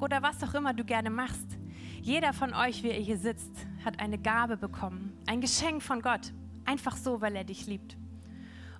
Oder 0.00 0.22
was 0.22 0.42
auch 0.42 0.54
immer 0.54 0.74
du 0.74 0.84
gerne 0.84 1.10
machst. 1.10 1.58
Jeder 2.02 2.32
von 2.32 2.52
euch, 2.52 2.82
wie 2.82 2.88
ihr 2.88 2.94
hier 2.94 3.18
sitzt, 3.18 3.66
hat 3.84 4.00
eine 4.00 4.18
Gabe 4.18 4.56
bekommen, 4.56 5.16
ein 5.26 5.40
Geschenk 5.40 5.82
von 5.82 6.02
Gott, 6.02 6.32
einfach 6.64 6.96
so, 6.96 7.20
weil 7.20 7.36
er 7.36 7.44
dich 7.44 7.66
liebt. 7.66 7.96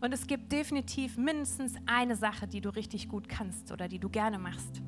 Und 0.01 0.13
es 0.13 0.27
gibt 0.27 0.53
definitiv 0.53 1.17
mindestens 1.17 1.77
eine 1.87 2.17
Sache, 2.17 2.47
die 2.47 2.61
du 2.61 2.69
richtig 2.69 3.09
gut 3.09 3.29
kannst 3.29 3.73
oder 3.73 3.89
die 3.89 3.99
du 3.99 4.11
gerne 4.11 4.39
machst. 4.39 4.83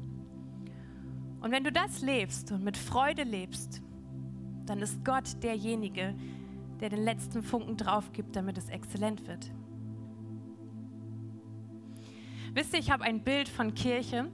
Und 1.41 1.53
wenn 1.53 1.65
du 1.65 1.73
das 1.73 2.03
lebst 2.03 2.53
und 2.53 2.65
mit 2.65 2.77
Freude 2.77 3.23
lebst, 3.23 3.81
dann 4.67 4.81
ist 4.81 5.05
Gott 5.05 5.43
derjenige, 5.43 6.15
der 6.81 6.91
den 6.91 7.03
letzten 7.03 7.43
Funken 7.43 7.77
drauf 7.77 8.13
gibt, 8.13 8.37
damit 8.37 8.59
es 8.59 8.69
exzellent 8.69 9.27
wird. 9.27 9.51
Wisst 12.55 12.73
ihr, 12.73 12.81
ich 12.81 12.91
habe 12.91 13.05
ein 13.05 13.23
Bild 13.23 13.49
von 13.49 13.75
Kirche. 13.75 14.31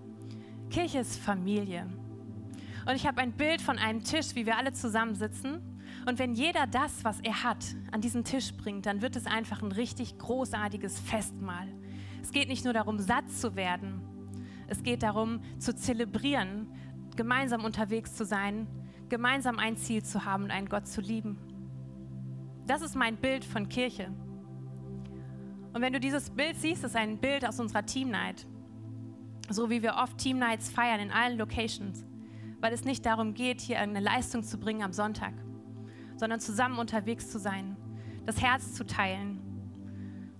Kirche 0.70 0.98
ist 0.98 1.18
Familie. 1.18 1.86
Und 2.86 2.94
ich 2.96 3.06
habe 3.06 3.20
ein 3.20 3.32
Bild 3.32 3.60
von 3.60 3.78
einem 3.78 4.02
Tisch, 4.04 4.34
wie 4.34 4.46
wir 4.46 4.56
alle 4.56 4.72
zusammensitzen 4.72 5.60
und 6.06 6.18
wenn 6.18 6.34
jeder 6.34 6.66
das, 6.66 7.04
was 7.04 7.20
er 7.20 7.44
hat, 7.44 7.64
an 7.92 8.00
diesen 8.00 8.24
Tisch 8.24 8.52
bringt, 8.54 8.86
dann 8.86 9.02
wird 9.02 9.16
es 9.16 9.26
einfach 9.26 9.62
ein 9.62 9.72
richtig 9.72 10.18
großartiges 10.18 10.98
Festmahl. 10.98 11.68
Es 12.22 12.32
geht 12.32 12.48
nicht 12.48 12.64
nur 12.64 12.72
darum, 12.72 12.98
satt 12.98 13.30
zu 13.30 13.54
werden. 13.54 14.00
Es 14.66 14.82
geht 14.82 15.02
darum, 15.02 15.40
zu 15.58 15.74
zelebrieren, 15.74 16.66
gemeinsam 17.16 17.64
unterwegs 17.64 18.14
zu 18.14 18.24
sein, 18.24 18.66
gemeinsam 19.08 19.58
ein 19.58 19.76
Ziel 19.76 20.02
zu 20.02 20.24
haben 20.24 20.44
und 20.44 20.50
einen 20.50 20.68
Gott 20.68 20.88
zu 20.88 21.00
lieben. 21.00 21.38
Das 22.66 22.82
ist 22.82 22.94
mein 22.94 23.16
Bild 23.16 23.44
von 23.44 23.68
Kirche. 23.68 24.12
Und 25.72 25.80
wenn 25.80 25.92
du 25.92 26.00
dieses 26.00 26.30
Bild 26.30 26.56
siehst, 26.56 26.84
ist 26.84 26.96
ein 26.96 27.18
Bild 27.18 27.46
aus 27.46 27.58
unserer 27.58 27.84
Team 27.84 28.10
Night. 28.10 28.46
So 29.48 29.70
wie 29.70 29.82
wir 29.82 29.94
oft 29.94 30.18
Team 30.18 30.38
Nights 30.38 30.70
feiern 30.70 31.00
in 31.00 31.10
allen 31.10 31.38
Locations. 31.38 32.04
Weil 32.60 32.72
es 32.72 32.84
nicht 32.84 33.04
darum 33.04 33.34
geht, 33.34 33.60
hier 33.60 33.80
eine 33.80 34.00
Leistung 34.00 34.42
zu 34.42 34.58
bringen 34.58 34.82
am 34.82 34.92
Sonntag 34.92 35.34
sondern 36.22 36.38
zusammen 36.38 36.78
unterwegs 36.78 37.32
zu 37.32 37.40
sein, 37.40 37.76
das 38.26 38.40
Herz 38.40 38.74
zu 38.74 38.86
teilen. 38.86 39.40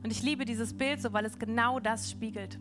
Und 0.05 0.13
ich 0.13 0.23
liebe 0.23 0.45
dieses 0.45 0.75
Bild 0.75 1.03
so, 1.03 1.13
weil 1.13 1.25
es 1.25 1.41
genau 1.41 1.81
das 1.81 2.09
spiegelt. 2.09 2.61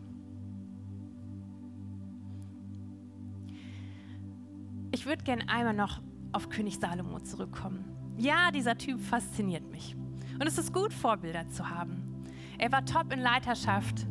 Ich 4.90 5.06
würde 5.06 5.22
gerne 5.22 5.48
einmal 5.48 5.72
noch 5.72 6.00
auf 6.32 6.48
König 6.48 6.80
Salomo 6.80 7.20
zurückkommen. 7.20 7.91
Ja, 8.16 8.50
dieser 8.50 8.76
Typ 8.76 9.00
fasziniert 9.00 9.70
mich. 9.70 9.96
Und 10.34 10.46
es 10.46 10.58
ist 10.58 10.72
gut, 10.72 10.92
Vorbilder 10.92 11.48
zu 11.48 11.68
haben. 11.68 12.24
Er 12.58 12.70
war 12.72 12.84
top 12.84 13.12
in 13.12 13.20
Leiterschaft, 13.20 14.06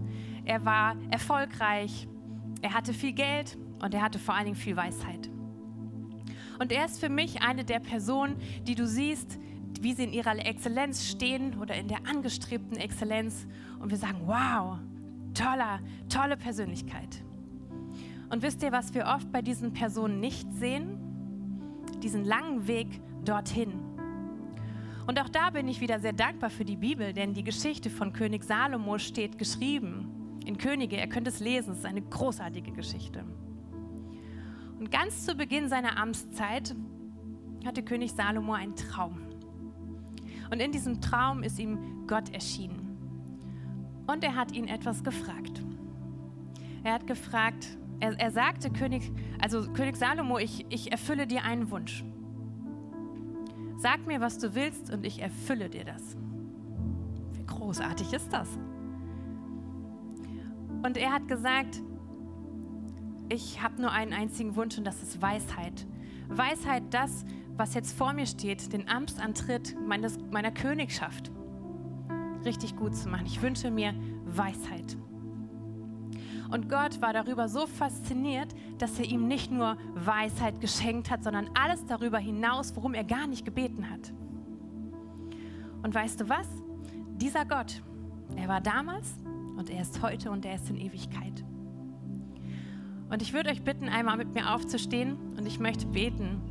er 0.46 0.66
war 0.66 0.96
erfolgreich, 1.10 2.08
er 2.62 2.74
hatte 2.74 2.94
viel 2.94 3.14
Geld 3.14 3.58
und 3.80 3.94
er 3.94 4.02
hatte 4.02 4.20
vor 4.20 4.36
allen 4.36 4.46
Dingen 4.46 4.58
viel 4.58 4.76
Weisheit. 4.76 5.30
Und 6.60 6.72
er 6.72 6.86
ist 6.86 7.00
für 7.00 7.10
mich 7.10 7.42
eine 7.42 7.64
der 7.64 7.80
Personen, 7.80 8.38
die 8.68 8.76
du 8.76 8.86
siehst, 8.86 9.40
wie 9.80 9.94
sie 9.94 10.04
in 10.04 10.14
ihrer 10.14 10.38
Exzellenz 10.46 11.08
stehen 11.08 11.58
oder 11.60 11.76
in 11.76 11.88
der 11.88 12.06
angestrebten 12.08 12.78
Exzellenz. 12.78 13.48
Und 13.80 13.90
wir 13.90 13.98
sagen, 13.98 14.22
wow, 14.26 14.78
toller, 15.34 15.80
tolle 16.08 16.38
Persönlichkeit. 16.38 17.24
Und 18.30 18.44
wisst 18.44 18.62
ihr, 18.62 18.72
was 18.72 18.94
wir 18.94 19.08
oft 19.08 19.32
bei 19.32 19.42
diesen 19.42 19.74
Personen 19.74 20.20
nicht 20.20 20.48
sehen? 20.54 21.00
Diesen 22.04 22.26
langen 22.26 22.68
Weg 22.68 23.02
dorthin. 23.26 23.91
Und 25.12 25.20
auch 25.20 25.28
da 25.28 25.50
bin 25.50 25.68
ich 25.68 25.82
wieder 25.82 26.00
sehr 26.00 26.14
dankbar 26.14 26.50
für 26.50 26.64
die 26.64 26.78
Bibel, 26.78 27.12
denn 27.12 27.34
die 27.34 27.44
Geschichte 27.44 27.90
von 27.90 28.14
König 28.14 28.46
Salomo 28.46 28.98
steht 28.98 29.38
geschrieben 29.38 30.40
in 30.46 30.58
Könige. 30.58 30.96
Ihr 30.96 31.08
könnt 31.08 31.28
es 31.28 31.42
lesen, 31.42 31.74
es 31.74 31.80
ist 31.80 31.86
eine 31.86 32.02
großartige 32.02 32.72
Geschichte. 32.72 33.26
Und 34.80 34.90
ganz 34.90 35.26
zu 35.26 35.36
Beginn 35.36 35.68
seiner 35.68 35.98
Amtszeit 35.98 36.74
hatte 37.66 37.84
König 37.84 38.14
Salomo 38.14 38.54
einen 38.54 38.78
Traum. 38.78 39.18
Und 40.50 40.62
in 40.62 40.72
diesem 40.72 41.02
Traum 41.02 41.44
ist 41.44 41.60
ihm 41.60 42.08
Gott 42.08 42.34
erschienen. 42.34 42.98
Und 44.08 44.24
er 44.24 44.38
hat 44.38 44.54
ihn 44.54 44.70
etwas 44.70 45.04
gefragt. 45.04 45.62
Er 46.86 46.94
hat 46.94 47.06
gefragt, 47.06 47.68
er, 48.00 48.18
er 48.18 48.32
sagte 48.32 48.72
König, 48.72 49.12
also 49.42 49.74
König 49.74 49.98
Salomo, 49.98 50.38
ich, 50.38 50.66
ich 50.70 50.90
erfülle 50.90 51.28
dir 51.28 51.44
einen 51.44 51.70
Wunsch. 51.70 52.06
Sag 53.82 54.06
mir, 54.06 54.22
was 54.22 54.38
du 54.38 54.54
willst 54.54 54.94
und 54.94 55.04
ich 55.08 55.24
erfülle 55.24 55.68
dir 55.68 55.84
das. 55.84 56.16
Wie 57.34 57.44
großartig 57.48 58.14
ist 58.14 58.32
das? 58.32 58.48
Und 60.84 60.98
er 60.98 61.12
hat 61.12 61.28
gesagt, 61.28 61.82
ich 63.30 63.64
habe 63.64 63.82
nur 63.82 63.92
einen 63.92 64.14
einzigen 64.14 64.56
Wunsch 64.56 64.78
und 64.78 64.86
das 64.86 65.02
ist 65.02 65.20
Weisheit. 65.20 65.88
Weisheit, 66.28 66.84
das, 66.92 67.26
was 67.58 67.74
jetzt 67.74 67.98
vor 67.98 68.14
mir 68.14 68.28
steht, 68.28 68.72
den 68.72 68.88
Amtsantritt 68.88 69.76
meines, 69.88 70.20
meiner 70.30 70.52
Königschaft 70.52 71.32
richtig 72.46 72.76
gut 72.76 72.96
zu 72.96 73.10
machen. 73.10 73.26
Ich 73.26 73.42
wünsche 73.42 73.72
mir 73.72 73.96
Weisheit. 74.26 74.96
Und 76.52 76.70
Gott 76.70 77.02
war 77.02 77.14
darüber 77.14 77.48
so 77.48 77.66
fasziniert, 77.66 78.54
dass 78.78 79.00
er 79.00 79.06
ihm 79.06 79.28
nicht 79.28 79.52
nur 79.52 79.78
Weisheit 79.96 80.60
geschenkt 80.60 81.10
hat, 81.10 81.24
sondern 81.24 81.50
alles 81.54 81.86
darüber 81.86 82.20
hinaus, 82.20 82.76
worum 82.76 82.94
er 82.94 83.06
gar 83.06 83.26
nicht 83.26 83.46
gebeten 83.46 83.90
hat. 83.90 84.12
Und 85.82 85.96
weißt 85.96 86.20
du 86.20 86.30
was? 86.30 86.48
Dieser 87.14 87.46
Gott, 87.46 87.82
er 88.36 88.50
war 88.50 88.60
damals 88.60 89.14
und 89.58 89.70
er 89.70 89.82
ist 89.82 90.02
heute 90.02 90.30
und 90.30 90.46
er 90.46 90.56
ist 90.56 90.70
in 90.70 90.76
Ewigkeit. 90.76 91.44
Und 93.10 93.22
ich 93.22 93.34
würde 93.34 93.50
euch 93.50 93.64
bitten, 93.64 93.88
einmal 93.88 94.18
mit 94.18 94.34
mir 94.34 94.54
aufzustehen 94.54 95.18
und 95.38 95.46
ich 95.46 95.60
möchte 95.60 95.86
beten. 95.86 96.42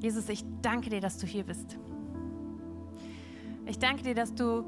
Jesus, 0.00 0.28
ich 0.28 0.44
danke 0.62 0.90
dir, 0.90 1.00
dass 1.00 1.18
du 1.18 1.26
hier 1.26 1.44
bist. 1.44 1.78
Ich 3.66 3.78
danke 3.78 4.02
dir, 4.02 4.14
dass 4.14 4.34
du 4.34 4.64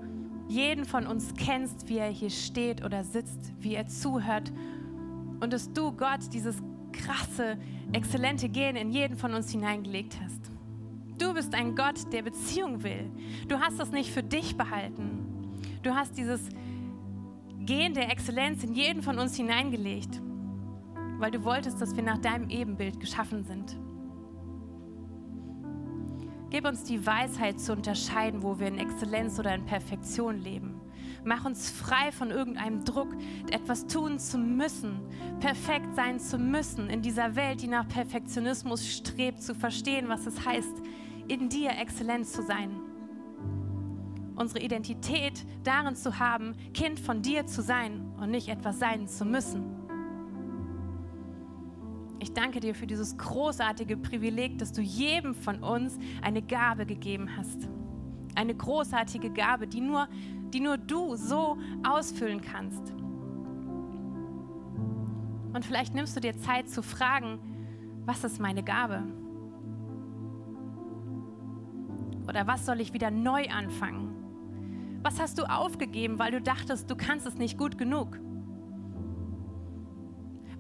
jeden 0.49 0.85
von 0.85 1.07
uns 1.07 1.33
kennst, 1.35 1.89
wie 1.89 1.99
er 1.99 2.09
hier 2.09 2.31
steht 2.31 2.85
oder 2.85 3.05
sitzt, 3.05 3.53
wie 3.61 3.75
er 3.75 3.87
zuhört 3.87 4.53
und 5.41 5.53
dass 5.53 5.73
du, 5.73 5.93
Gott, 5.93 6.21
dieses 6.33 6.57
krasse, 6.93 7.57
exzellente 7.93 8.49
Gen 8.49 8.77
in 8.77 8.91
jeden 8.91 9.17
von 9.17 9.33
uns 9.33 9.51
hineingelegt 9.51 10.19
hast. 10.23 10.51
Du 11.19 11.35
bist 11.35 11.55
ein 11.55 11.77
Gott, 11.77 12.13
der 12.13 12.23
Beziehung 12.23 12.83
will. 12.83 13.11
Du 13.47 13.61
hast 13.61 13.79
das 13.79 13.93
nicht 13.93 14.11
für 14.11 14.23
dich 14.23 14.57
behalten. 14.57 15.27
Du 15.83 15.95
hast 15.95 16.17
dieses 16.17 16.41
Gen 17.61 17.95
der 17.95 18.11
Exzellenz 18.11 18.65
in 18.65 18.75
jeden 18.75 19.03
von 19.03 19.19
uns 19.19 19.37
hineingelegt, 19.37 20.21
weil 21.19 21.31
du 21.31 21.45
wolltest, 21.45 21.81
dass 21.81 21.95
wir 21.95 22.03
nach 22.03 22.19
deinem 22.19 22.49
Ebenbild 22.49 22.99
geschaffen 22.99 23.45
sind. 23.45 23.77
Gib 26.51 26.67
uns 26.67 26.83
die 26.83 27.07
Weisheit 27.07 27.61
zu 27.61 27.73
unterscheiden, 27.73 28.43
wo 28.43 28.59
wir 28.59 28.67
in 28.67 28.79
Exzellenz 28.79 29.39
oder 29.39 29.55
in 29.55 29.65
Perfektion 29.65 30.41
leben. 30.41 30.81
Mach 31.25 31.45
uns 31.45 31.71
frei 31.71 32.11
von 32.11 32.31
irgendeinem 32.31 32.85
Druck, 32.85 33.09
etwas 33.53 33.87
tun 33.87 34.19
zu 34.19 34.37
müssen, 34.37 35.01
perfekt 35.39 35.95
sein 35.95 36.19
zu 36.19 36.39
müssen 36.39 36.91
in 36.91 37.03
dieser 37.03 37.37
Welt, 37.37 37.63
die 37.63 37.69
nach 37.69 37.87
Perfektionismus 37.87 38.85
strebt, 38.85 39.43
zu 39.43 39.55
verstehen, 39.55 40.09
was 40.09 40.27
es 40.27 40.45
heißt, 40.45 40.83
in 41.29 41.49
dir 41.49 41.71
Exzellenz 41.79 42.33
zu 42.33 42.43
sein. 42.43 42.71
Unsere 44.35 44.65
Identität 44.65 45.45
darin 45.63 45.95
zu 45.95 46.19
haben, 46.19 46.57
Kind 46.75 46.99
von 46.99 47.23
dir 47.23 47.47
zu 47.47 47.63
sein 47.63 48.13
und 48.19 48.31
nicht 48.31 48.49
etwas 48.49 48.79
sein 48.81 49.07
zu 49.07 49.25
müssen. 49.25 49.80
Ich 52.21 52.35
danke 52.35 52.61
dir 52.61 52.75
für 52.75 52.87
dieses 52.87 53.17
großartige 53.17 53.97
Privileg, 53.97 54.59
dass 54.59 54.73
du 54.73 54.83
jedem 54.83 55.35
von 55.35 55.63
uns 55.63 55.99
eine 56.21 56.43
Gabe 56.43 56.85
gegeben 56.85 57.35
hast. 57.37 57.67
Eine 58.35 58.55
großartige 58.55 59.31
Gabe, 59.31 59.67
die 59.67 59.81
nur, 59.81 60.07
die 60.53 60.61
nur 60.61 60.77
du 60.77 61.17
so 61.17 61.57
ausfüllen 61.83 62.43
kannst. 62.43 62.93
Und 65.55 65.65
vielleicht 65.65 65.95
nimmst 65.95 66.15
du 66.15 66.21
dir 66.21 66.37
Zeit 66.37 66.69
zu 66.69 66.83
fragen, 66.83 67.39
was 68.05 68.23
ist 68.23 68.39
meine 68.39 68.63
Gabe? 68.63 69.03
Oder 72.29 72.47
was 72.47 72.67
soll 72.67 72.81
ich 72.81 72.93
wieder 72.93 73.11
neu 73.11 73.49
anfangen? 73.49 74.15
Was 75.03 75.19
hast 75.19 75.39
du 75.39 75.45
aufgegeben, 75.45 76.19
weil 76.19 76.33
du 76.33 76.41
dachtest, 76.41 76.91
du 76.91 76.97
kannst 76.97 77.27
es 77.27 77.37
nicht 77.37 77.57
gut 77.57 77.79
genug? 77.79 78.21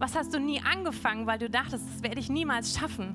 Was 0.01 0.17
hast 0.17 0.33
du 0.33 0.41
nie 0.41 0.63
angefangen, 0.63 1.27
weil 1.27 1.39
du 1.39 1.51
dachtest, 1.51 1.87
das 1.87 2.03
werde 2.03 2.21
ich 2.21 2.31
niemals 2.31 2.75
schaffen? 2.75 3.15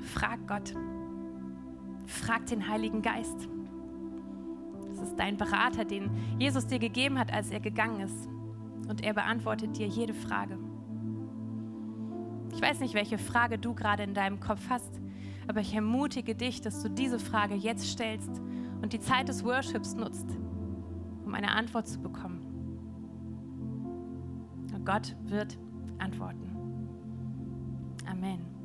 Frag 0.00 0.48
Gott. 0.48 0.74
Frag 2.06 2.46
den 2.46 2.68
Heiligen 2.68 3.02
Geist. 3.02 3.48
Das 4.88 4.98
ist 4.98 5.16
dein 5.16 5.36
Berater, 5.36 5.84
den 5.84 6.10
Jesus 6.40 6.66
dir 6.66 6.80
gegeben 6.80 7.20
hat, 7.20 7.32
als 7.32 7.50
er 7.50 7.60
gegangen 7.60 8.00
ist. 8.00 8.28
Und 8.88 9.04
er 9.04 9.14
beantwortet 9.14 9.76
dir 9.78 9.86
jede 9.86 10.14
Frage. 10.14 10.58
Ich 12.52 12.60
weiß 12.60 12.80
nicht, 12.80 12.94
welche 12.94 13.18
Frage 13.18 13.58
du 13.58 13.74
gerade 13.74 14.02
in 14.02 14.14
deinem 14.14 14.40
Kopf 14.40 14.62
hast, 14.68 15.00
aber 15.46 15.60
ich 15.60 15.72
ermutige 15.72 16.34
dich, 16.34 16.62
dass 16.62 16.82
du 16.82 16.88
diese 16.88 17.20
Frage 17.20 17.54
jetzt 17.54 17.86
stellst 17.86 18.40
und 18.82 18.92
die 18.92 19.00
Zeit 19.00 19.28
des 19.28 19.44
Worships 19.44 19.94
nutzt, 19.94 20.26
um 21.24 21.32
eine 21.32 21.52
Antwort 21.52 21.86
zu 21.86 22.00
bekommen. 22.00 22.35
Gott 24.86 25.16
wird 25.24 25.58
antworten. 25.98 26.48
Amen. 28.08 28.55